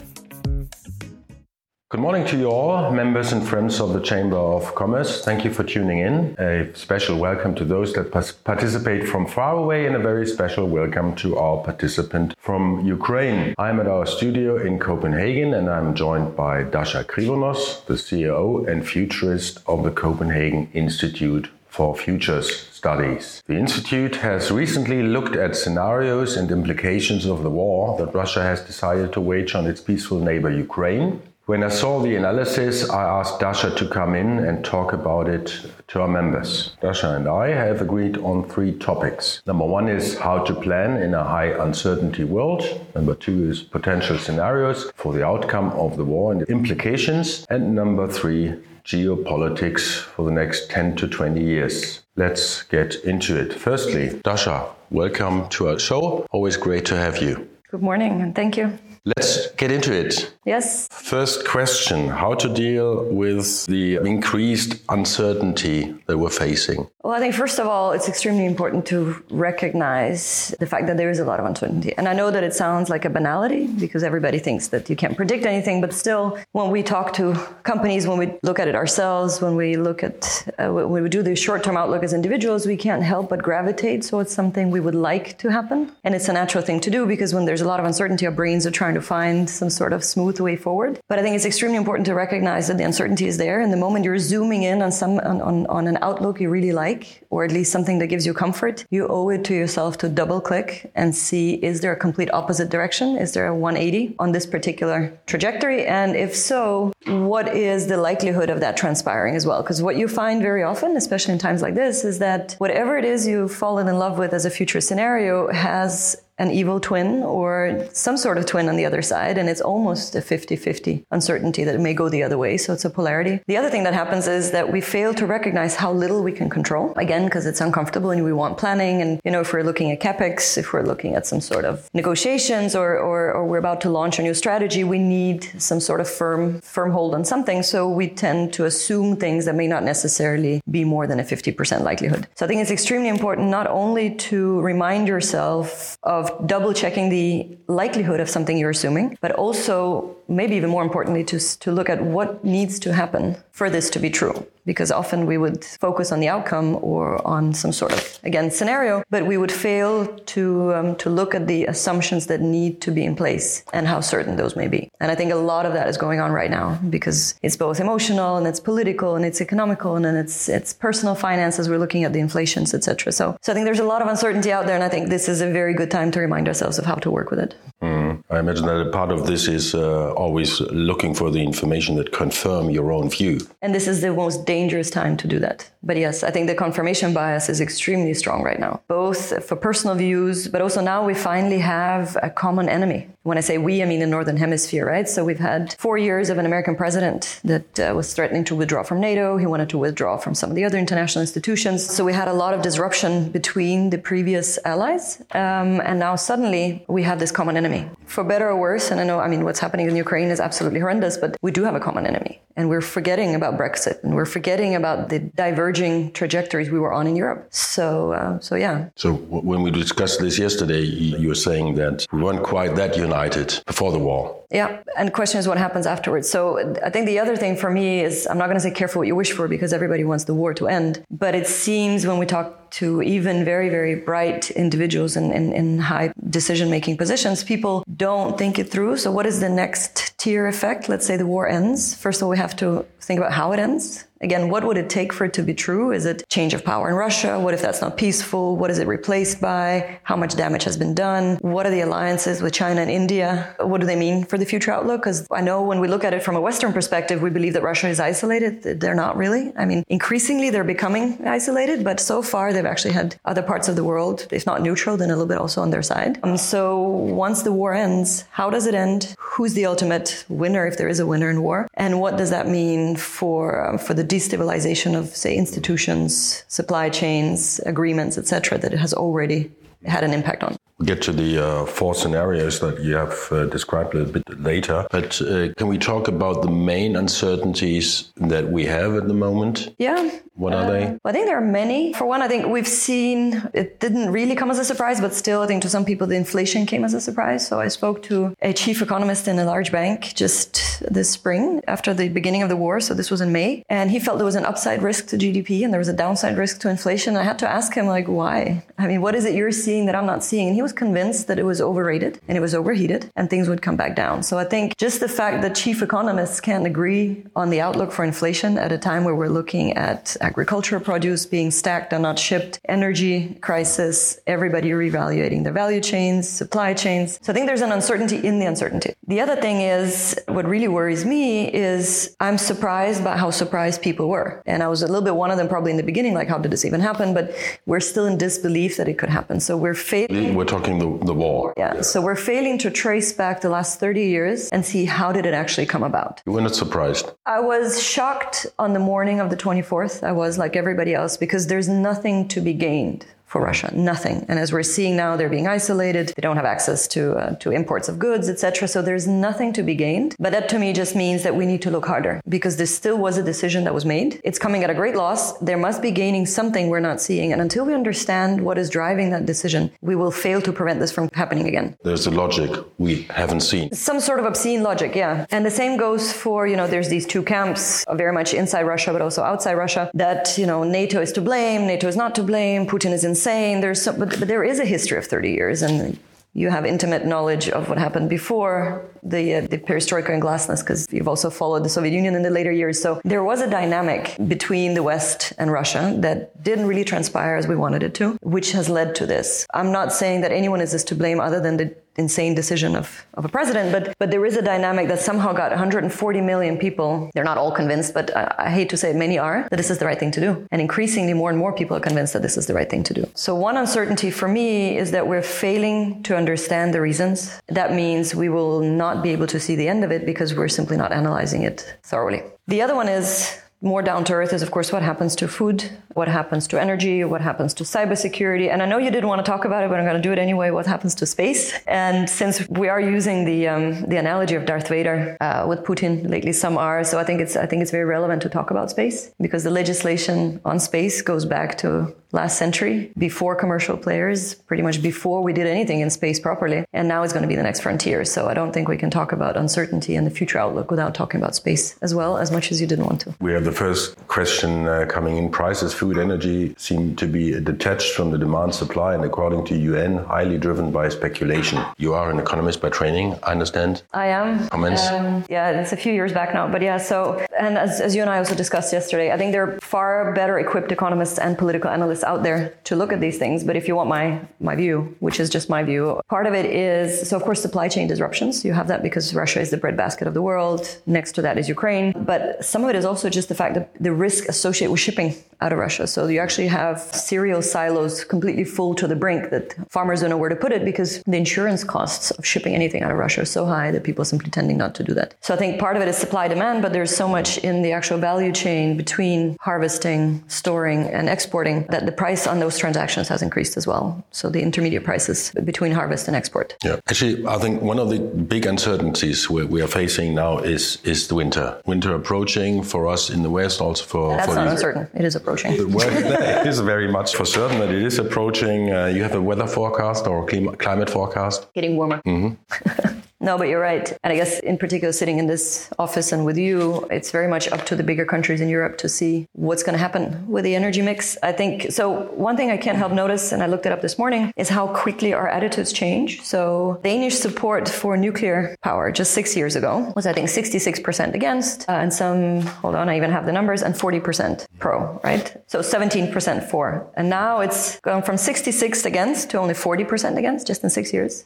Good 1.95 2.01
morning 2.01 2.27
to 2.27 2.37
you 2.37 2.47
all, 2.47 2.91
members 2.91 3.31
and 3.31 3.41
friends 3.41 3.79
of 3.79 3.93
the 3.93 4.01
Chamber 4.01 4.35
of 4.35 4.75
Commerce. 4.75 5.23
Thank 5.23 5.45
you 5.45 5.53
for 5.53 5.63
tuning 5.63 5.99
in. 5.99 6.35
A 6.37 6.75
special 6.75 7.17
welcome 7.17 7.55
to 7.55 7.63
those 7.63 7.93
that 7.93 8.11
participate 8.43 9.07
from 9.07 9.25
far 9.25 9.55
away, 9.55 9.85
and 9.85 9.95
a 9.95 9.99
very 9.99 10.27
special 10.27 10.67
welcome 10.67 11.15
to 11.15 11.37
our 11.37 11.63
participant 11.63 12.35
from 12.37 12.85
Ukraine. 12.85 13.55
I'm 13.57 13.79
at 13.79 13.87
our 13.87 14.05
studio 14.05 14.57
in 14.57 14.77
Copenhagen, 14.77 15.53
and 15.53 15.69
I'm 15.69 15.95
joined 15.95 16.35
by 16.35 16.63
Dasha 16.63 17.05
Krivonos, 17.05 17.85
the 17.85 17.93
CEO 17.93 18.67
and 18.67 18.85
futurist 18.85 19.61
of 19.65 19.85
the 19.85 19.91
Copenhagen 19.91 20.69
Institute 20.73 21.47
for 21.69 21.95
Futures 21.95 22.67
Studies. 22.73 23.41
The 23.47 23.55
Institute 23.55 24.17
has 24.17 24.51
recently 24.51 25.01
looked 25.01 25.37
at 25.37 25.55
scenarios 25.55 26.35
and 26.35 26.51
implications 26.51 27.25
of 27.25 27.41
the 27.41 27.49
war 27.49 27.97
that 27.99 28.13
Russia 28.13 28.43
has 28.43 28.59
decided 28.59 29.13
to 29.13 29.21
wage 29.21 29.55
on 29.55 29.65
its 29.65 29.79
peaceful 29.79 30.19
neighbor 30.19 30.51
Ukraine 30.51 31.21
when 31.45 31.63
I 31.63 31.69
saw 31.69 31.99
the 31.99 32.15
analysis, 32.15 32.89
I 32.89 33.03
asked 33.03 33.39
Dasha 33.39 33.69
to 33.75 33.87
come 33.87 34.15
in 34.15 34.39
and 34.39 34.65
talk 34.65 34.93
about 34.93 35.29
it 35.29 35.53
to 35.89 36.01
our 36.01 36.07
members. 36.07 36.75
Dasha 36.81 37.15
and 37.15 37.27
I 37.27 37.49
have 37.49 37.81
agreed 37.81 38.17
on 38.17 38.49
three 38.49 38.73
topics. 38.73 39.43
Number 39.45 39.65
one 39.65 39.87
is 39.87 40.17
how 40.17 40.43
to 40.43 40.55
plan 40.55 40.97
in 40.97 41.13
a 41.13 41.23
high 41.23 41.51
uncertainty 41.63 42.23
world. 42.23 42.63
Number 42.95 43.13
two 43.13 43.49
is 43.49 43.61
potential 43.61 44.17
scenarios 44.17 44.91
for 44.95 45.13
the 45.13 45.23
outcome 45.23 45.69
of 45.73 45.97
the 45.97 46.05
war 46.05 46.31
and 46.31 46.41
the 46.41 46.47
implications. 46.47 47.45
And 47.49 47.75
number 47.75 48.07
three, 48.07 48.55
geopolitics 48.83 49.99
for 49.99 50.25
the 50.25 50.31
next 50.31 50.71
10 50.71 50.95
to 50.95 51.07
20 51.07 51.43
years. 51.43 52.01
Let's 52.15 52.63
get 52.63 52.95
into 53.03 53.39
it. 53.39 53.53
Firstly, 53.53 54.19
Dasha, 54.23 54.67
welcome 54.89 55.47
to 55.49 55.69
our 55.69 55.79
show. 55.79 56.25
Always 56.31 56.57
great 56.57 56.85
to 56.85 56.97
have 56.97 57.21
you. 57.21 57.47
Good 57.69 57.83
morning 57.83 58.21
and 58.21 58.33
thank 58.33 58.57
you. 58.57 58.79
Let's 59.05 59.51
get 59.51 59.71
into 59.71 59.93
it. 59.93 60.33
Yes. 60.45 60.87
First 60.91 61.45
question 61.45 62.07
How 62.07 62.33
to 62.33 62.51
deal 62.51 63.05
with 63.05 63.67
the 63.67 63.97
increased 63.97 64.81
uncertainty 64.89 65.93
that 66.07 66.17
we're 66.17 66.31
facing? 66.31 66.87
Well, 67.03 67.13
I 67.13 67.19
think 67.19 67.35
first 67.35 67.59
of 67.59 67.67
all, 67.67 67.91
it's 67.91 68.09
extremely 68.09 68.45
important 68.45 68.87
to 68.87 69.23
recognize 69.29 70.55
the 70.59 70.65
fact 70.65 70.87
that 70.87 70.97
there 70.97 71.11
is 71.11 71.19
a 71.19 71.25
lot 71.25 71.39
of 71.39 71.45
uncertainty. 71.45 71.93
And 71.95 72.07
I 72.07 72.13
know 72.13 72.31
that 72.31 72.43
it 72.43 72.55
sounds 72.55 72.89
like 72.89 73.05
a 73.05 73.11
banality 73.11 73.67
because 73.67 74.01
everybody 74.01 74.39
thinks 74.39 74.69
that 74.69 74.89
you 74.89 74.95
can't 74.95 75.15
predict 75.15 75.45
anything, 75.45 75.81
but 75.81 75.93
still, 75.93 76.39
when 76.53 76.71
we 76.71 76.81
talk 76.81 77.13
to 77.13 77.35
companies, 77.61 78.07
when 78.07 78.17
we 78.17 78.33
look 78.41 78.57
at 78.57 78.67
it 78.67 78.73
ourselves, 78.73 79.39
when 79.39 79.55
we 79.55 79.77
look 79.77 80.03
at, 80.03 80.47
uh, 80.57 80.73
when 80.73 81.03
we 81.03 81.09
do 81.09 81.21
the 81.21 81.35
short 81.35 81.63
term 81.63 81.77
outlook 81.77 82.03
as 82.03 82.11
individuals, 82.11 82.65
we 82.65 82.75
can't 82.75 83.03
help 83.03 83.29
but 83.29 83.43
gravitate. 83.43 84.03
So 84.03 84.19
it's 84.19 84.33
something 84.33 84.71
we 84.71 84.79
would 84.79 84.95
like 84.95 85.37
to 85.39 85.51
happen. 85.51 85.91
And 86.03 86.15
it's 86.15 86.27
a 86.27 86.33
natural 86.33 86.63
thing 86.63 86.79
to 86.79 86.89
do 86.89 87.05
because 87.05 87.35
when 87.35 87.45
there's 87.45 87.61
a 87.61 87.67
lot 87.67 87.79
of 87.79 87.85
uncertainty, 87.85 88.25
our 88.25 88.31
brains 88.31 88.65
are 88.65 88.71
trying 88.71 88.94
to 88.95 89.01
find 89.01 89.49
some 89.49 89.69
sort 89.69 89.93
of 89.93 90.03
smooth 90.03 90.39
way 90.39 90.55
forward. 90.55 90.99
But 91.07 91.19
I 91.19 91.21
think 91.21 91.35
it's 91.35 91.45
extremely 91.45 91.77
important 91.77 92.05
to 92.07 92.15
recognize 92.15 92.67
that 92.67 92.77
the 92.77 92.83
uncertainty 92.83 93.27
is 93.27 93.37
there. 93.37 93.61
And 93.61 93.71
the 93.71 93.77
moment 93.77 94.05
you're 94.05 94.19
zooming 94.19 94.63
in 94.63 94.81
on 94.81 94.91
some 94.91 95.19
on, 95.19 95.41
on, 95.41 95.65
on 95.67 95.87
an 95.87 95.97
outlook 96.01 96.41
you 96.41 96.49
really 96.49 96.71
like, 96.71 97.23
or 97.29 97.43
at 97.43 97.51
least 97.51 97.71
something 97.71 97.99
that 97.99 98.07
gives 98.07 98.25
you 98.25 98.33
comfort, 98.33 98.85
you 98.89 99.07
owe 99.07 99.29
it 99.29 99.43
to 99.45 99.53
yourself 99.53 99.97
to 99.99 100.09
double 100.09 100.41
click 100.41 100.91
and 100.95 101.15
see 101.15 101.53
is 101.55 101.81
there 101.81 101.93
a 101.93 101.95
complete 101.95 102.29
opposite 102.33 102.69
direction? 102.69 103.17
Is 103.17 103.33
there 103.33 103.47
a 103.47 103.55
180 103.55 104.15
on 104.19 104.31
this 104.31 104.45
particular 104.45 105.17
trajectory? 105.25 105.85
And 105.85 106.15
if 106.15 106.35
so, 106.35 106.91
what 107.05 107.55
is 107.55 107.87
the 107.87 107.97
likelihood 107.97 108.49
of 108.49 108.59
that 108.61 108.77
transpiring 108.77 109.35
as 109.35 109.45
well? 109.45 109.61
Because 109.61 109.81
what 109.81 109.97
you 109.97 110.07
find 110.07 110.41
very 110.41 110.63
often, 110.63 110.97
especially 110.97 111.33
in 111.33 111.39
times 111.39 111.61
like 111.61 111.75
this, 111.75 112.03
is 112.03 112.19
that 112.19 112.55
whatever 112.57 112.97
it 112.97 113.05
is 113.05 113.27
you've 113.27 113.53
fallen 113.53 113.87
in 113.87 113.97
love 113.97 114.17
with 114.17 114.33
as 114.33 114.45
a 114.45 114.49
future 114.49 114.81
scenario 114.81 115.51
has 115.51 116.21
an 116.37 116.51
evil 116.51 116.79
twin 116.79 117.23
or 117.23 117.87
some 117.93 118.17
sort 118.17 118.37
of 118.37 118.45
twin 118.45 118.69
on 118.69 118.75
the 118.75 118.85
other 118.85 119.01
side. 119.01 119.37
And 119.37 119.49
it's 119.49 119.61
almost 119.61 120.15
a 120.15 120.21
50 120.21 120.55
50 120.55 121.05
uncertainty 121.11 121.63
that 121.63 121.75
it 121.75 121.81
may 121.81 121.93
go 121.93 122.09
the 122.09 122.23
other 122.23 122.37
way. 122.37 122.57
So 122.57 122.73
it's 122.73 122.85
a 122.85 122.89
polarity. 122.89 123.41
The 123.47 123.57
other 123.57 123.69
thing 123.69 123.83
that 123.83 123.93
happens 123.93 124.27
is 124.27 124.51
that 124.51 124.71
we 124.71 124.81
fail 124.81 125.13
to 125.13 125.25
recognize 125.25 125.75
how 125.75 125.91
little 125.91 126.23
we 126.23 126.31
can 126.31 126.49
control. 126.49 126.93
Again, 126.97 127.25
because 127.25 127.45
it's 127.45 127.61
uncomfortable 127.61 128.11
and 128.11 128.23
we 128.23 128.33
want 128.33 128.57
planning. 128.57 129.01
And, 129.01 129.21
you 129.23 129.31
know, 129.31 129.41
if 129.41 129.53
we're 129.53 129.63
looking 129.63 129.91
at 129.91 129.99
capex, 129.99 130.57
if 130.57 130.73
we're 130.73 130.83
looking 130.83 131.15
at 131.15 131.25
some 131.25 131.41
sort 131.41 131.65
of 131.65 131.89
negotiations 131.93 132.75
or, 132.75 132.97
or, 132.97 133.31
or 133.33 133.45
we're 133.45 133.57
about 133.57 133.81
to 133.81 133.89
launch 133.89 134.19
a 134.19 134.21
new 134.21 134.33
strategy, 134.33 134.83
we 134.83 134.99
need 134.99 135.49
some 135.61 135.79
sort 135.79 136.01
of 136.01 136.09
firm, 136.09 136.61
firm 136.61 136.91
hold 136.91 137.13
on 137.13 137.23
something. 137.23 137.63
So 137.63 137.89
we 137.89 138.09
tend 138.09 138.53
to 138.53 138.65
assume 138.65 139.15
things 139.17 139.45
that 139.45 139.55
may 139.55 139.67
not 139.67 139.83
necessarily 139.83 140.61
be 140.69 140.83
more 140.83 141.07
than 141.07 141.19
a 141.19 141.23
50% 141.23 141.81
likelihood. 141.81 142.27
So 142.35 142.45
I 142.45 142.47
think 142.47 142.61
it's 142.61 142.71
extremely 142.71 143.09
important 143.09 143.49
not 143.49 143.67
only 143.67 144.15
to 144.15 144.59
remind 144.61 145.07
yourself 145.07 145.97
of 146.03 146.24
of 146.29 146.47
double 146.47 146.73
checking 146.73 147.09
the 147.09 147.57
likelihood 147.67 148.19
of 148.19 148.29
something 148.29 148.57
you're 148.57 148.69
assuming, 148.69 149.17
but 149.21 149.31
also 149.31 150.14
maybe 150.27 150.55
even 150.55 150.69
more 150.69 150.83
importantly 150.83 151.23
to, 151.25 151.39
to 151.59 151.71
look 151.71 151.89
at 151.89 152.01
what 152.01 152.43
needs 152.43 152.79
to 152.79 152.93
happen 152.93 153.37
for 153.51 153.69
this 153.69 153.89
to 153.91 153.99
be 153.99 154.09
true. 154.09 154.45
Because 154.65 154.91
often 154.91 155.27
we 155.27 155.37
would 155.37 155.63
focus 155.63 156.11
on 156.11 156.19
the 156.19 156.27
outcome 156.27 156.79
or 156.81 157.25
on 157.25 157.53
some 157.53 157.71
sort 157.71 157.93
of 157.93 158.19
again 158.23 158.49
scenario 158.49 159.03
but 159.11 159.23
we 159.27 159.37
would 159.37 159.51
fail 159.51 160.07
to 160.33 160.73
um, 160.73 160.95
to 160.95 161.09
look 161.09 161.35
at 161.35 161.45
the 161.45 161.65
assumptions 161.65 162.25
that 162.27 162.41
need 162.41 162.81
to 162.81 162.89
be 162.91 163.05
in 163.05 163.15
place 163.15 163.63
and 163.73 163.87
how 163.87 163.99
certain 164.01 164.35
those 164.37 164.55
may 164.55 164.67
be. 164.67 164.89
And 164.99 165.11
i 165.11 165.15
think 165.15 165.31
a 165.31 165.35
lot 165.35 165.67
of 165.67 165.73
that 165.73 165.87
is 165.87 165.97
going 165.97 166.19
on 166.19 166.31
right 166.31 166.49
now 166.49 166.79
because 166.89 167.35
it's 167.43 167.55
both 167.55 167.79
emotional 167.79 168.37
and 168.37 168.47
it's 168.47 168.59
political 168.59 169.15
and 169.15 169.23
it's 169.23 169.39
economical 169.39 169.95
and 169.95 170.03
then 170.03 170.15
it's 170.15 170.49
it's 170.49 170.73
personal 170.73 171.13
finances. 171.13 171.69
We're 171.69 171.83
looking 171.85 172.03
at 172.03 172.13
the 172.13 172.19
inflations 172.19 172.73
etc 172.73 173.11
so 173.11 173.37
so 173.43 173.51
i 173.51 173.53
think 173.53 173.65
there's 173.65 173.85
a 173.87 173.91
lot 173.93 174.01
of 174.01 174.07
uncertainty 174.07 174.51
out 174.51 174.65
there 174.65 174.75
and 174.75 174.83
i 174.83 174.89
think 174.89 175.09
this 175.09 175.29
is 175.29 175.41
a 175.41 175.49
very 175.59 175.75
good 175.75 175.91
time 175.91 176.09
to 176.11 176.19
remind 176.19 176.47
ourselves 176.47 176.79
of 176.79 176.85
how 176.85 176.95
to 176.95 177.11
work 177.11 177.29
with 177.29 177.39
it. 177.39 177.55
Mm. 177.83 177.94
I 178.29 178.39
imagine 178.39 178.65
that 178.65 178.87
a 178.87 178.89
part 178.91 179.11
of 179.11 179.25
this 179.25 179.47
is 179.47 179.75
uh, 179.75 180.11
always 180.13 180.61
looking 180.89 181.13
for 181.13 181.29
the 181.31 181.41
information 181.41 181.95
that 181.95 182.11
confirm 182.11 182.69
your 182.69 182.91
own 182.91 183.09
view 183.09 183.39
and 183.65 183.73
this 183.73 183.87
is 183.87 184.01
the 184.01 184.13
most 184.13 184.45
dangerous 184.45 184.89
time 184.91 185.17
to 185.17 185.27
do 185.27 185.39
that. 185.39 185.69
But 185.81 185.97
yes, 185.97 186.23
I 186.23 186.31
think 186.31 186.47
the 186.47 186.55
confirmation 186.55 187.13
bias 187.13 187.49
is 187.49 187.61
extremely 187.61 188.13
strong 188.13 188.43
right 188.43 188.59
now, 188.59 188.81
both 188.87 189.43
for 189.43 189.55
personal 189.55 189.95
views, 189.95 190.47
but 190.47 190.61
also 190.61 190.81
now 190.81 191.05
we 191.05 191.13
finally 191.13 191.59
have 191.59 192.17
a 192.21 192.29
common 192.29 192.69
enemy. 192.69 193.07
When 193.23 193.37
I 193.37 193.41
say 193.41 193.57
we, 193.57 193.81
I 193.81 193.85
mean 193.85 193.99
the 193.99 194.07
Northern 194.07 194.37
Hemisphere, 194.37 194.85
right? 194.85 195.09
So 195.09 195.25
we've 195.25 195.39
had 195.39 195.73
four 195.79 195.97
years 195.97 196.29
of 196.29 196.37
an 196.37 196.45
American 196.45 196.75
president 196.75 197.39
that 197.43 197.79
uh, 197.79 197.93
was 197.95 198.13
threatening 198.13 198.43
to 198.45 198.55
withdraw 198.55 198.83
from 198.83 198.99
NATO. 198.99 199.37
He 199.37 199.47
wanted 199.47 199.69
to 199.69 199.79
withdraw 199.79 200.17
from 200.17 200.35
some 200.35 200.51
of 200.51 200.55
the 200.55 200.63
other 200.63 200.77
international 200.77 201.21
institutions. 201.21 201.83
So 201.83 202.03
we 202.05 202.13
had 202.13 202.27
a 202.27 202.33
lot 202.33 202.53
of 202.53 202.61
disruption 202.61 203.31
between 203.31 203.89
the 203.89 203.97
previous 203.97 204.59
allies. 204.63 205.21
Um, 205.31 205.81
and 205.81 205.97
now 205.97 206.15
suddenly 206.15 206.85
we 206.87 207.01
have 207.03 207.19
this 207.19 207.31
common 207.31 207.57
enemy. 207.57 207.89
For 208.15 208.23
better 208.23 208.47
or 208.47 208.55
worse, 208.55 208.91
and 208.91 208.99
I 209.01 209.03
know, 209.03 209.19
I 209.19 209.27
mean, 209.27 209.43
what's 209.43 209.59
happening 209.59 209.87
in 209.89 209.95
Ukraine 209.95 210.29
is 210.35 210.39
absolutely 210.39 210.79
horrendous, 210.79 211.17
but 211.17 211.35
we 211.41 211.51
do 211.51 211.63
have 211.67 211.75
a 211.75 211.81
common 211.87 212.07
enemy. 212.07 212.41
And 212.57 212.69
we're 212.69 212.87
forgetting 212.97 213.35
about 213.35 213.57
Brexit 213.57 214.01
and 214.03 214.15
we're 214.15 214.31
forgetting 214.37 214.75
about 214.75 215.09
the 215.09 215.19
diverging 215.19 216.13
trajectories 216.13 216.69
we 216.69 216.79
were 216.79 216.93
on 216.93 217.05
in 217.07 217.17
Europe. 217.17 217.47
So, 217.49 218.13
uh, 218.13 218.39
so 218.39 218.55
yeah. 218.55 218.87
So 218.95 219.13
when 219.13 219.61
we 219.61 219.71
discussed 219.71 220.21
this 220.21 220.39
yesterday, 220.39 220.79
you 220.79 221.27
were 221.27 221.41
saying 221.49 221.75
that 221.75 222.07
we 222.13 222.21
weren't 222.23 222.43
quite 222.43 222.77
that 222.77 222.95
united 222.95 223.15
united 223.25 223.63
before 223.65 223.91
the 223.91 223.99
war. 223.99 224.35
Yeah, 224.51 224.81
and 224.97 225.07
the 225.07 225.11
question 225.11 225.39
is 225.39 225.47
what 225.47 225.57
happens 225.57 225.85
afterwards. 225.85 226.29
So 226.29 226.77
I 226.83 226.89
think 226.89 227.07
the 227.07 227.19
other 227.19 227.35
thing 227.35 227.57
for 227.57 227.69
me 227.69 228.01
is 228.01 228.27
I'm 228.27 228.37
not 228.37 228.45
going 228.45 228.57
to 228.57 228.61
say 228.61 228.71
careful 228.71 228.99
what 228.99 229.07
you 229.07 229.15
wish 229.15 229.31
for 229.31 229.47
because 229.47 229.73
everybody 229.73 230.03
wants 230.03 230.25
the 230.25 230.33
war 230.33 230.53
to 230.53 230.67
end. 230.67 231.03
But 231.09 231.35
it 231.35 231.47
seems 231.47 232.05
when 232.05 232.17
we 232.17 232.25
talk 232.25 232.64
to 232.71 233.01
even 233.01 233.45
very, 233.45 233.69
very 233.69 233.95
bright 233.95 234.51
individuals 234.51 235.15
in, 235.15 235.31
in, 235.31 235.53
in 235.53 235.79
high 235.79 236.13
decision 236.29 236.69
making 236.69 236.97
positions, 236.97 237.43
people 237.43 237.83
don't 237.95 238.37
think 238.37 238.59
it 238.59 238.69
through. 238.69 238.97
So 238.97 239.11
what 239.11 239.25
is 239.25 239.39
the 239.39 239.49
next 239.49 240.14
tier 240.25 240.47
effect? 240.47 240.89
Let's 240.89 241.05
say 241.05 241.17
the 241.17 241.27
war 241.27 241.47
ends. 241.47 241.93
First 241.93 242.19
of 242.19 242.23
all, 242.23 242.31
we 242.31 242.37
have 242.37 242.55
to 242.55 242.83
think 242.99 243.19
about 243.19 243.31
how 243.31 243.51
it 243.51 243.59
ends. 243.59 244.05
Again, 244.21 244.49
what 244.49 244.63
would 244.63 244.77
it 244.77 244.89
take 244.89 245.11
for 245.13 245.25
it 245.25 245.33
to 245.33 245.43
be 245.43 245.53
true? 245.53 245.91
Is 245.91 246.05
it 246.05 246.23
change 246.29 246.53
of 246.55 246.63
power 246.63 246.89
in 246.89 246.95
Russia? 246.95 247.39
What 247.39 247.53
if 247.53 247.61
that's 247.61 247.81
not 247.81 247.97
peaceful? 247.97 248.55
What 248.55 248.71
is 248.71 248.79
it 248.79 248.87
replaced 248.87 249.39
by? 249.41 249.99
How 250.03 250.15
much 250.15 250.35
damage 250.35 250.63
has 250.63 250.77
been 250.77 250.95
done? 250.95 251.37
What 251.41 251.67
are 251.67 251.69
the 251.69 251.81
alliances 251.81 252.41
with 252.41 252.53
China 252.53 252.81
and 252.81 252.89
India? 252.89 253.55
What 253.59 253.81
do 253.81 253.87
they 253.87 253.95
mean 253.95 254.25
for 254.25 254.37
the 254.39 254.45
future 254.45 254.71
outlook? 254.71 255.01
Because 255.01 255.27
I 255.29 255.41
know 255.41 255.61
when 255.61 255.79
we 255.79 255.87
look 255.87 256.03
at 256.03 256.13
it 256.13 256.23
from 256.23 256.35
a 256.35 256.41
Western 256.41 256.73
perspective, 256.73 257.21
we 257.21 257.29
believe 257.29 257.53
that 257.53 257.61
Russia 257.61 257.87
is 257.89 257.99
isolated. 257.99 258.79
They're 258.81 258.95
not 259.05 259.17
really. 259.17 259.53
I 259.57 259.65
mean, 259.65 259.83
increasingly 259.89 260.49
they're 260.49 260.63
becoming 260.63 261.05
isolated, 261.27 261.83
but 261.83 261.99
so 261.99 262.21
far 262.21 262.53
they've 262.53 262.65
actually 262.65 262.93
had 262.93 263.17
other 263.25 263.43
parts 263.43 263.67
of 263.67 263.75
the 263.75 263.83
world, 263.83 264.27
if 264.31 264.45
not 264.45 264.61
neutral, 264.63 264.97
then 264.97 265.09
a 265.09 265.13
little 265.13 265.27
bit 265.27 265.37
also 265.37 265.61
on 265.61 265.69
their 265.69 265.83
side. 265.83 266.19
Um, 266.23 266.37
so 266.37 266.79
once 267.25 267.43
the 267.43 267.51
war 267.51 267.73
ends, 267.73 268.23
how 268.31 268.49
does 268.49 268.65
it 268.65 268.73
end? 268.73 269.13
Who's 269.19 269.53
the 269.53 269.65
ultimate 269.65 270.14
winner 270.29 270.65
if 270.67 270.77
there 270.77 270.87
is 270.87 270.99
a 270.99 271.05
winner 271.05 271.29
in 271.29 271.41
war? 271.41 271.67
And 271.73 271.99
what 271.99 272.17
does 272.17 272.29
that 272.29 272.47
mean 272.47 272.95
for 272.95 273.65
um, 273.65 273.77
for 273.77 273.93
the 273.93 274.03
destabilization 274.03 274.97
of, 274.97 275.07
say, 275.07 275.35
institutions, 275.35 276.43
supply 276.47 276.89
chains, 276.89 277.59
agreements, 277.65 278.17
etc., 278.17 278.57
that 278.59 278.73
it 278.73 278.79
has 278.79 278.93
already 278.93 279.51
had 279.85 280.03
an 280.03 280.13
impact 280.13 280.43
on. 280.43 280.57
We'll 280.77 280.87
get 280.87 281.01
to 281.03 281.13
the 281.13 281.41
uh, 281.41 281.65
four 281.65 281.95
scenarios 281.95 282.59
that 282.59 282.81
you 282.81 282.95
have 282.95 283.27
uh, 283.31 283.45
described 283.45 283.93
a 283.93 283.99
little 283.99 284.11
bit 284.11 284.41
later. 284.41 284.85
But 284.91 285.21
uh, 285.21 285.53
can 285.53 285.67
we 285.67 285.77
talk 285.77 286.09
about 286.09 286.41
the 286.41 286.51
main 286.51 286.97
uncertainties 286.97 288.11
that 288.17 288.51
we 288.51 288.65
have 288.65 288.95
at 288.95 289.07
the 289.07 289.13
moment? 289.13 289.73
Yeah. 289.79 290.19
What 290.33 290.53
are 290.53 290.69
they? 290.69 290.83
Uh, 290.83 290.97
I 291.05 291.13
think 291.13 291.27
there 291.27 291.37
are 291.37 291.41
many. 291.41 291.93
For 291.93 292.05
one, 292.05 292.21
I 292.21 292.27
think 292.27 292.47
we've 292.47 292.67
seen 292.67 293.49
it 293.53 293.79
didn't 293.79 294.11
really 294.11 294.35
come 294.35 294.51
as 294.51 294.59
a 294.59 294.65
surprise, 294.65 294.99
but 294.99 295.13
still, 295.13 295.41
I 295.41 295.47
think 295.47 295.61
to 295.61 295.69
some 295.69 295.85
people 295.85 296.07
the 296.07 296.17
inflation 296.17 296.65
came 296.65 296.83
as 296.83 296.93
a 296.93 296.99
surprise. 296.99 297.47
So 297.47 297.61
I 297.61 297.69
spoke 297.69 298.03
to 298.03 298.35
a 298.41 298.51
chief 298.51 298.81
economist 298.81 299.29
in 299.29 299.39
a 299.39 299.45
large 299.45 299.71
bank 299.71 300.13
just 300.13 300.83
this 300.93 301.09
spring 301.09 301.61
after 301.69 301.93
the 301.93 302.09
beginning 302.09 302.43
of 302.43 302.49
the 302.49 302.57
war. 302.57 302.81
So 302.81 302.93
this 302.93 303.09
was 303.09 303.21
in 303.21 303.31
May, 303.31 303.63
and 303.69 303.89
he 303.89 303.99
felt 303.99 304.17
there 304.17 304.25
was 304.25 304.35
an 304.35 304.45
upside 304.45 304.81
risk 304.83 305.07
to 305.07 305.17
GDP 305.17 305.63
and 305.63 305.71
there 305.71 305.79
was 305.79 305.87
a 305.87 305.93
downside 305.93 306.37
risk 306.37 306.59
to 306.61 306.69
inflation. 306.69 307.15
I 307.15 307.23
had 307.23 307.39
to 307.39 307.49
ask 307.49 307.73
him 307.73 307.87
like, 307.87 308.07
why? 308.07 308.65
I 308.77 308.87
mean, 308.87 309.01
what 309.01 309.15
is 309.15 309.23
it 309.23 309.35
you're 309.35 309.53
seeing 309.53 309.85
that 309.85 309.95
I'm 309.95 310.05
not 310.05 310.21
seeing? 310.21 310.47
And 310.47 310.55
he 310.55 310.64
was 310.65 310.73
convinced 310.73 311.27
that 311.27 311.37
it 311.37 311.45
was 311.45 311.61
overrated 311.61 312.19
and 312.27 312.35
it 312.35 312.41
was 312.41 312.55
overheated 312.55 313.01
and 313.15 313.29
things 313.29 313.47
would 313.47 313.61
come 313.61 313.77
back 313.77 313.95
down. 313.95 314.23
So 314.23 314.39
I 314.39 314.45
think 314.45 314.75
just 314.77 314.99
the 314.99 315.07
fact 315.07 315.43
that 315.43 315.53
chief 315.53 315.83
economists 315.83 316.41
can't 316.41 316.65
agree 316.65 317.23
on 317.35 317.51
the 317.51 317.61
outlook 317.61 317.91
for 317.91 318.03
inflation 318.03 318.57
at 318.57 318.71
a 318.71 318.79
time 318.79 319.03
where 319.03 319.15
we're 319.15 319.35
looking 319.39 319.73
at 319.73 320.17
agricultural 320.21 320.81
produce 320.81 321.27
being 321.27 321.51
stacked 321.51 321.93
and 321.93 322.01
not 322.01 322.17
shipped, 322.17 322.59
energy 322.67 323.35
crisis, 323.41 324.19
everybody 324.25 324.71
reevaluating 324.71 325.43
their 325.43 325.53
value 325.53 325.81
chains, 325.81 326.27
supply 326.27 326.73
chains. 326.73 327.19
So 327.21 327.31
I 327.31 327.35
think 327.35 327.45
there's 327.45 327.61
an 327.61 327.71
uncertainty 327.71 328.17
in 328.25 328.39
the 328.39 328.47
uncertainty. 328.47 328.95
The 329.07 329.21
other 329.21 329.35
thing 329.35 329.61
is 329.61 330.19
what 330.27 330.47
really 330.47 330.67
worries 330.67 331.05
me 331.05 331.53
is 331.53 332.15
I'm 332.19 332.39
surprised 332.39 333.03
by 333.03 333.17
how 333.17 333.29
surprised 333.29 333.83
people 333.83 334.09
were. 334.09 334.41
And 334.47 334.63
I 334.63 334.67
was 334.67 334.81
a 334.81 334.87
little 334.87 335.03
bit 335.09 335.15
one 335.15 335.29
of 335.29 335.37
them 335.37 335.47
probably 335.47 335.69
in 335.69 335.77
the 335.77 335.83
beginning, 335.91 336.15
like, 336.15 336.27
how 336.27 336.39
did 336.39 336.51
this 336.51 336.65
even 336.65 336.81
happen? 336.81 337.13
But 337.13 337.35
we're 337.67 337.85
still 337.91 338.07
in 338.07 338.17
disbelief 338.17 338.77
that 338.77 338.87
it 338.87 338.97
could 338.97 339.09
happen. 339.09 339.39
So 339.39 339.55
we're 339.55 339.75
failing. 339.75 340.33
We're 340.33 340.45
talking 340.57 340.79
the, 340.79 341.05
the 341.05 341.13
war. 341.13 341.53
Yeah. 341.57 341.81
So 341.81 342.01
we're 342.01 342.15
failing 342.31 342.57
to 342.59 342.69
trace 342.71 343.11
back 343.13 343.41
the 343.41 343.49
last 343.49 343.79
30 343.79 344.05
years 344.05 344.49
and 344.49 344.65
see 344.65 344.85
how 344.85 345.11
did 345.11 345.25
it 345.25 345.33
actually 345.33 345.65
come 345.65 345.83
about. 345.83 346.21
You 346.25 346.33
were 346.33 346.41
not 346.41 346.55
surprised. 346.55 347.11
I 347.25 347.39
was 347.39 347.81
shocked 347.81 348.45
on 348.57 348.73
the 348.73 348.79
morning 348.79 349.19
of 349.19 349.29
the 349.29 349.37
24th. 349.37 350.03
I 350.03 350.11
was 350.11 350.37
like 350.37 350.55
everybody 350.55 350.93
else 350.93 351.17
because 351.17 351.47
there's 351.47 351.67
nothing 351.67 352.27
to 352.29 352.41
be 352.41 352.53
gained 352.53 353.05
for 353.35 353.41
Russia, 353.41 353.69
nothing. 353.75 354.25
And 354.29 354.39
as 354.39 354.53
we're 354.53 354.63
seeing 354.63 354.95
now, 354.95 355.17
they're 355.17 355.35
being 355.37 355.45
isolated. 355.45 356.13
They 356.15 356.21
don't 356.21 356.37
have 356.37 356.51
access 356.55 356.87
to 356.95 357.01
uh, 357.21 357.35
to 357.43 357.51
imports 357.51 357.89
of 357.89 357.99
goods, 357.99 358.29
etc. 358.29 358.65
So 358.73 358.81
there's 358.81 359.07
nothing 359.07 359.51
to 359.57 359.61
be 359.71 359.75
gained. 359.75 360.15
But 360.23 360.31
that 360.35 360.47
to 360.53 360.57
me 360.63 360.71
just 360.71 360.95
means 360.95 361.23
that 361.23 361.35
we 361.39 361.45
need 361.45 361.61
to 361.63 361.71
look 361.75 361.85
harder 361.93 362.21
because 362.35 362.55
this 362.55 362.71
still 362.81 362.97
was 363.07 363.17
a 363.17 363.25
decision 363.31 363.65
that 363.65 363.73
was 363.79 363.85
made. 363.95 364.09
It's 364.23 364.39
coming 364.45 364.63
at 364.63 364.69
a 364.69 364.77
great 364.81 364.95
loss. 365.03 365.21
There 365.49 365.61
must 365.67 365.81
be 365.81 365.91
gaining 365.91 366.25
something 366.39 366.63
we're 366.69 366.87
not 366.91 367.01
seeing. 367.07 367.33
And 367.33 367.41
until 367.41 367.65
we 367.65 367.73
understand 367.81 368.31
what 368.47 368.57
is 368.57 368.69
driving 368.69 369.07
that 369.15 369.25
decision, 369.25 369.63
we 369.89 369.95
will 370.01 370.13
fail 370.25 370.39
to 370.47 370.51
prevent 370.59 370.79
this 370.79 370.93
from 370.95 371.09
happening 371.21 371.45
again. 371.51 371.67
There's 371.83 372.07
a 372.07 372.15
logic 372.23 372.51
we 372.77 372.93
haven't 373.21 373.43
seen. 373.51 373.65
Some 373.73 373.99
sort 373.99 374.19
of 374.21 374.25
obscene 374.31 374.63
logic, 374.63 374.95
yeah. 374.95 375.25
And 375.33 375.45
the 375.45 375.55
same 375.61 375.75
goes 375.75 376.03
for, 376.23 376.47
you 376.47 376.55
know, 376.55 376.67
there's 376.67 376.87
these 376.95 377.05
two 377.13 377.23
camps, 377.33 377.83
very 378.03 378.13
much 378.19 378.33
inside 378.33 378.63
Russia, 378.75 378.93
but 378.93 379.01
also 379.01 379.21
outside 379.23 379.55
Russia, 379.65 379.91
that, 379.93 380.37
you 380.37 380.47
know, 380.51 380.63
NATO 380.63 381.01
is 381.01 381.11
to 381.17 381.21
blame, 381.29 381.67
NATO 381.67 381.85
is 381.89 381.97
not 381.97 382.15
to 382.15 382.23
blame, 382.23 382.65
Putin 382.65 382.93
is 382.93 383.03
insane. 383.03 383.24
Saying 383.25 383.61
there's 383.61 383.81
some, 383.81 383.97
but, 383.97 384.19
but 384.19 384.27
there 384.27 384.43
is 384.43 384.59
a 384.59 384.65
history 384.65 384.99
of 384.99 385.05
30 385.07 385.31
years, 385.31 385.63
and 385.63 385.97
you 386.35 386.51
have 386.51 386.63
intimate 386.63 387.07
knowledge 387.07 387.49
of 387.49 387.69
what 387.69 387.79
happened 387.79 388.07
before 388.07 388.85
the, 389.01 389.35
uh, 389.35 389.41
the 389.47 389.57
perestroika 389.57 390.09
and 390.13 390.21
glasnost 390.21 390.59
because 390.59 390.87
you've 390.91 391.07
also 391.07 391.31
followed 391.31 391.63
the 391.63 391.69
Soviet 391.69 391.91
Union 391.91 392.13
in 392.13 392.21
the 392.21 392.29
later 392.29 392.51
years. 392.51 392.79
So 392.79 393.01
there 393.03 393.23
was 393.23 393.41
a 393.41 393.49
dynamic 393.49 394.15
between 394.27 394.75
the 394.75 394.83
West 394.83 395.33
and 395.39 395.51
Russia 395.51 395.95
that 396.01 396.43
didn't 396.43 396.67
really 396.67 396.83
transpire 396.83 397.35
as 397.35 397.47
we 397.47 397.55
wanted 397.55 397.81
it 397.81 397.95
to, 397.95 398.17
which 398.21 398.51
has 398.51 398.69
led 398.69 398.93
to 398.95 399.07
this. 399.07 399.47
I'm 399.55 399.71
not 399.71 399.91
saying 399.91 400.21
that 400.21 400.31
anyone 400.31 400.61
is 400.61 400.83
to 400.83 400.93
blame 400.93 401.19
other 401.19 401.39
than 401.39 401.57
the 401.57 401.75
insane 401.97 402.35
decision 402.35 402.75
of, 402.75 403.05
of 403.13 403.25
a 403.25 403.29
president, 403.29 403.71
but 403.71 403.95
but 403.99 404.11
there 404.11 404.25
is 404.25 404.35
a 404.37 404.41
dynamic 404.41 404.87
that 404.87 404.99
somehow 404.99 405.33
got 405.33 405.51
140 405.51 406.21
million 406.21 406.57
people. 406.57 407.09
They're 407.13 407.23
not 407.23 407.37
all 407.37 407.51
convinced, 407.51 407.93
but 407.93 408.15
I, 408.15 408.35
I, 408.37 408.49
hate 408.49 408.69
to 408.69 408.77
say 408.77 408.91
it, 408.91 408.95
many 408.95 409.17
are 409.17 409.47
that 409.49 409.57
this 409.57 409.69
is 409.69 409.77
the 409.77 409.85
right 409.85 409.99
thing 409.99 410.11
to 410.11 410.21
do, 410.21 410.47
and 410.51 410.61
increasingly 410.61 411.13
more 411.13 411.29
and 411.29 411.39
more 411.39 411.53
people 411.53 411.77
are 411.77 411.79
convinced 411.79 412.13
that 412.13 412.21
this 412.21 412.37
is 412.37 412.45
the 412.47 412.53
right 412.53 412.69
thing 412.69 412.83
to 412.83 412.93
do. 412.93 413.09
So 413.15 413.35
one 413.35 413.57
uncertainty 413.57 414.11
for 414.11 414.27
me 414.27 414.77
is 414.77 414.91
that 414.91 415.07
we're 415.07 415.21
failing 415.21 416.03
to 416.03 416.15
understand 416.15 416.73
the 416.73 416.81
reasons. 416.81 417.39
That 417.47 417.73
means 417.73 418.13
we 418.13 418.29
will 418.29 418.61
not 418.61 419.01
be 419.01 419.11
able 419.11 419.27
to 419.27 419.39
see 419.39 419.55
the 419.55 419.67
end 419.67 419.83
of 419.83 419.91
it 419.91 420.05
because 420.05 420.35
we're 420.35 420.47
simply 420.47 420.77
not 420.77 420.91
analyzing 420.91 421.43
it 421.43 421.77
thoroughly. 421.83 422.23
The 422.47 422.61
other 422.61 422.75
one 422.75 422.89
is 422.89 423.39
more 423.65 423.81
down 423.81 424.03
to 424.05 424.13
earth 424.13 424.31
is, 424.31 424.43
of 424.43 424.51
course, 424.51 424.71
what 424.71 424.83
happens 424.83 425.15
to 425.15 425.27
food, 425.27 425.71
what 425.95 426.07
happens 426.07 426.47
to 426.47 426.61
energy, 426.61 427.03
what 427.03 427.21
happens 427.21 427.53
to 427.55 427.63
cybersecurity. 427.63 428.47
And 428.51 428.61
I 428.61 428.65
know 428.67 428.77
you 428.77 428.91
didn't 428.91 429.09
want 429.09 429.25
to 429.25 429.29
talk 429.29 429.43
about 429.43 429.63
it, 429.63 429.69
but 429.69 429.79
I'm 429.79 429.85
going 429.85 430.01
to 430.01 430.07
do 430.07 430.13
it 430.13 430.19
anyway. 430.19 430.51
What 430.51 430.67
happens 430.67 430.93
to 430.95 431.05
space? 431.07 431.51
And 431.65 432.07
since 432.07 432.47
we 432.47 432.69
are 432.69 432.79
using 432.79 433.25
the 433.25 433.47
um, 433.47 433.81
the 433.91 433.97
analogy 433.97 434.35
of 434.35 434.45
Darth 434.45 434.67
Vader 434.67 435.17
uh, 435.19 435.45
with 435.49 435.59
Putin 435.63 436.07
lately, 436.07 436.31
some 436.31 436.57
are. 436.57 436.83
So 436.83 436.99
I 436.99 437.03
think 437.03 437.19
it's 437.19 437.35
I 437.35 437.47
think 437.47 437.63
it's 437.63 437.71
very 437.71 437.85
relevant 437.85 438.21
to 438.21 438.29
talk 438.29 438.51
about 438.51 438.69
space 438.69 439.11
because 439.19 439.43
the 439.43 439.51
legislation 439.51 440.39
on 440.45 440.59
space 440.59 441.01
goes 441.01 441.25
back 441.25 441.57
to 441.57 441.93
last 442.15 442.37
century, 442.37 442.91
before 442.97 443.35
commercial 443.35 443.77
players, 443.77 444.33
pretty 444.33 444.63
much 444.63 444.81
before 444.81 445.21
we 445.21 445.33
did 445.33 445.45
anything 445.45 445.81
in 445.81 445.89
space 445.89 446.19
properly. 446.19 446.65
And 446.73 446.87
now 446.87 447.03
it's 447.03 447.13
going 447.13 447.21
to 447.21 447.27
be 447.27 447.35
the 447.35 447.43
next 447.43 447.59
frontier. 447.59 448.05
So 448.05 448.27
I 448.27 448.33
don't 448.33 448.53
think 448.53 448.67
we 448.67 448.77
can 448.77 448.89
talk 448.89 449.11
about 449.11 449.37
uncertainty 449.37 449.95
and 449.95 450.07
the 450.07 450.11
future 450.11 450.39
outlook 450.39 450.71
without 450.71 450.95
talking 450.95 451.19
about 451.21 451.35
space 451.35 451.77
as 451.81 451.93
well, 451.93 452.17
as 452.17 452.31
much 452.31 452.51
as 452.51 452.59
you 452.61 452.67
didn't 452.67 452.85
want 452.85 453.01
to. 453.01 453.13
We 453.19 453.33
have 453.33 453.43
the 453.43 453.51
first 453.51 453.95
question 454.07 454.67
uh, 454.67 454.85
coming 454.89 455.17
in. 455.17 455.29
Prices, 455.29 455.73
food, 455.73 455.97
energy 455.97 456.55
seem 456.57 456.95
to 456.95 457.07
be 457.07 457.39
detached 457.39 457.91
from 457.93 458.11
the 458.11 458.17
demand 458.17 458.55
supply 458.55 458.95
and 458.95 459.03
according 459.03 459.45
to 459.45 459.57
UN, 459.57 459.97
highly 459.97 460.37
driven 460.37 460.71
by 460.71 460.89
speculation. 460.89 461.61
You 461.77 461.93
are 461.93 462.09
an 462.09 462.19
economist 462.19 462.61
by 462.61 462.69
training, 462.69 463.15
I 463.23 463.31
understand. 463.31 463.83
I 463.93 464.07
am. 464.07 464.47
Comments? 464.49 464.81
Um, 464.87 465.25
yeah, 465.29 465.61
it's 465.61 465.73
a 465.73 465.77
few 465.77 465.91
years 465.91 466.13
back 466.13 466.33
now. 466.33 466.47
But 466.47 466.61
yeah, 466.61 466.77
so, 466.77 467.25
and 467.37 467.57
as, 467.57 467.81
as 467.81 467.93
you 467.95 468.01
and 468.01 468.09
I 468.09 468.17
also 468.19 468.35
discussed 468.35 468.71
yesterday, 468.71 469.11
I 469.11 469.17
think 469.17 469.33
there 469.33 469.43
are 469.47 469.59
far 469.59 470.13
better 470.13 470.39
equipped 470.39 470.71
economists 470.71 471.19
and 471.19 471.37
political 471.37 471.69
analysts 471.69 472.04
out 472.05 472.23
there 472.23 472.57
to 472.65 472.75
look 472.75 472.91
at 472.93 473.01
these 473.01 473.17
things. 473.17 473.43
But 473.43 473.55
if 473.55 473.67
you 473.67 473.75
want 473.75 473.89
my 473.89 474.21
my 474.39 474.55
view, 474.55 474.95
which 474.99 475.19
is 475.19 475.29
just 475.29 475.49
my 475.49 475.63
view, 475.63 475.99
part 476.09 476.25
of 476.27 476.33
it 476.33 476.45
is 476.45 477.09
so 477.09 477.17
of 477.17 477.23
course 477.23 477.41
supply 477.41 477.67
chain 477.67 477.87
disruptions. 477.87 478.45
You 478.45 478.53
have 478.53 478.67
that 478.67 478.81
because 478.83 479.13
Russia 479.13 479.39
is 479.41 479.49
the 479.49 479.57
breadbasket 479.57 480.07
of 480.07 480.13
the 480.13 480.21
world. 480.21 480.61
Next 480.85 481.11
to 481.13 481.21
that 481.23 481.37
is 481.37 481.49
Ukraine. 481.49 481.93
But 482.13 482.43
some 482.43 482.63
of 482.63 482.69
it 482.69 482.75
is 482.75 482.85
also 482.85 483.09
just 483.09 483.29
the 483.29 483.35
fact 483.35 483.55
that 483.55 483.67
the 483.79 483.93
risk 483.93 484.27
associated 484.27 484.71
with 484.71 484.79
shipping 484.79 485.15
out 485.41 485.51
of 485.51 485.57
Russia. 485.57 485.85
So 485.87 486.07
you 486.07 486.19
actually 486.19 486.47
have 486.47 486.79
cereal 486.79 487.41
silos 487.41 488.03
completely 488.03 488.45
full 488.45 488.73
to 488.75 488.87
the 488.87 488.95
brink 488.95 489.29
that 489.31 489.55
farmers 489.69 490.01
don't 490.01 490.09
know 490.09 490.17
where 490.17 490.29
to 490.29 490.35
put 490.35 490.51
it 490.51 490.63
because 490.63 491.01
the 491.05 491.17
insurance 491.17 491.63
costs 491.63 492.11
of 492.11 492.25
shipping 492.25 492.55
anything 492.55 492.83
out 492.83 492.91
of 492.91 492.97
Russia 492.97 493.21
are 493.21 493.25
so 493.25 493.45
high 493.45 493.71
that 493.71 493.83
people 493.83 494.01
are 494.01 494.05
simply 494.05 494.29
tending 494.29 494.57
not 494.57 494.75
to 494.75 494.83
do 494.83 494.93
that. 494.93 495.13
So 495.21 495.33
I 495.33 495.37
think 495.37 495.59
part 495.59 495.75
of 495.75 495.81
it 495.81 495.87
is 495.87 495.97
supply 495.97 496.27
demand, 496.27 496.61
but 496.61 496.71
there's 496.73 496.95
so 496.95 497.07
much 497.07 497.37
in 497.39 497.61
the 497.61 497.71
actual 497.71 497.97
value 497.97 498.31
chain 498.31 498.77
between 498.77 499.37
harvesting, 499.41 500.23
storing, 500.27 500.83
and 500.87 501.09
exporting 501.09 501.65
that 501.69 501.84
the 501.87 501.91
price 501.91 502.27
on 502.27 502.39
those 502.39 502.57
transactions 502.57 503.07
has 503.09 503.21
increased 503.21 503.57
as 503.57 503.67
well. 503.67 504.03
So 504.11 504.29
the 504.29 504.41
intermediate 504.41 504.83
prices 504.83 505.31
between 505.43 505.71
harvest 505.71 506.07
and 506.07 506.15
export. 506.15 506.55
Yeah, 506.63 506.79
actually, 506.89 507.25
I 507.27 507.37
think 507.37 507.61
one 507.61 507.79
of 507.79 507.89
the 507.89 507.99
big 507.99 508.45
uncertainties 508.45 509.29
we, 509.29 509.45
we 509.45 509.61
are 509.61 509.67
facing 509.67 510.15
now 510.15 510.39
is 510.39 510.77
is 510.83 511.07
the 511.07 511.15
winter. 511.15 511.61
Winter 511.65 511.95
approaching 511.95 512.63
for 512.63 512.87
us 512.87 513.09
in 513.09 513.23
the 513.23 513.29
West, 513.29 513.61
also 513.61 513.83
for 513.83 514.17
That's 514.17 514.27
for 514.27 514.35
not 514.35 514.45
the, 514.45 514.51
uncertain. 514.51 514.87
It 514.93 515.05
is 515.05 515.15
approaching. 515.15 515.73
Well, 515.73 515.89
it 516.41 516.47
is 516.47 516.59
very 516.59 516.91
much 516.91 517.15
for 517.15 517.25
certain 517.25 517.59
that 517.59 517.69
it 517.69 517.83
is 517.83 517.99
approaching. 517.99 518.71
Uh, 518.71 518.87
you 518.87 519.03
have 519.03 519.15
a 519.15 519.21
weather 519.21 519.47
forecast 519.47 520.07
or 520.07 520.25
clim- 520.25 520.55
climate 520.55 520.89
forecast. 520.89 521.51
Getting 521.53 521.77
warmer. 521.77 522.01
No, 523.25 523.39
but 523.39 523.47
you're 523.47 523.59
right. 523.59 523.91
And 524.03 524.13
I 524.13 524.15
guess 524.15 524.39
in 524.41 524.55
particular, 524.59 524.91
sitting 524.93 525.17
in 525.17 525.25
this 525.25 525.67
office 525.79 526.11
and 526.11 526.25
with 526.25 526.37
you, 526.37 526.85
it's 526.91 527.09
very 527.09 527.27
much 527.27 527.47
up 527.47 527.65
to 527.65 527.75
the 527.75 527.81
bigger 527.81 528.05
countries 528.05 528.39
in 528.39 528.49
Europe 528.49 528.77
to 528.77 528.87
see 528.87 529.27
what's 529.33 529.63
going 529.63 529.73
to 529.73 529.79
happen 529.79 530.27
with 530.27 530.43
the 530.43 530.53
energy 530.53 530.83
mix. 530.83 531.17
I 531.23 531.31
think 531.31 531.71
so. 531.71 531.85
One 532.13 532.37
thing 532.37 532.51
I 532.51 532.57
can't 532.57 532.77
help 532.77 532.91
notice, 532.91 533.31
and 533.31 533.41
I 533.41 533.47
looked 533.47 533.65
it 533.65 533.71
up 533.71 533.81
this 533.81 533.97
morning, 533.97 534.31
is 534.37 534.47
how 534.49 534.67
quickly 534.67 535.11
our 535.11 535.27
attitudes 535.27 535.73
change. 535.73 536.21
So 536.21 536.79
Danish 536.83 537.15
support 537.15 537.67
for 537.67 537.97
nuclear 537.97 538.55
power 538.61 538.91
just 538.91 539.11
six 539.13 539.35
years 539.35 539.55
ago 539.55 539.91
was, 539.95 540.05
I 540.05 540.13
think, 540.13 540.29
66% 540.29 541.15
against, 541.15 541.67
uh, 541.67 541.71
and 541.83 541.91
some, 541.91 542.41
hold 542.61 542.75
on, 542.75 542.89
I 542.89 542.95
even 542.95 543.09
have 543.09 543.25
the 543.25 543.31
numbers, 543.31 543.63
and 543.63 543.73
40% 543.73 544.45
pro, 544.59 545.01
right? 545.03 545.35
So 545.47 545.61
17% 545.61 546.47
for. 546.51 546.87
And 546.95 547.09
now 547.09 547.39
it's 547.39 547.79
gone 547.79 548.03
from 548.03 548.17
66 548.17 548.85
against 548.85 549.31
to 549.31 549.39
only 549.39 549.55
40% 549.55 550.15
against 550.17 550.45
just 550.45 550.63
in 550.63 550.69
six 550.69 550.93
years. 550.93 551.25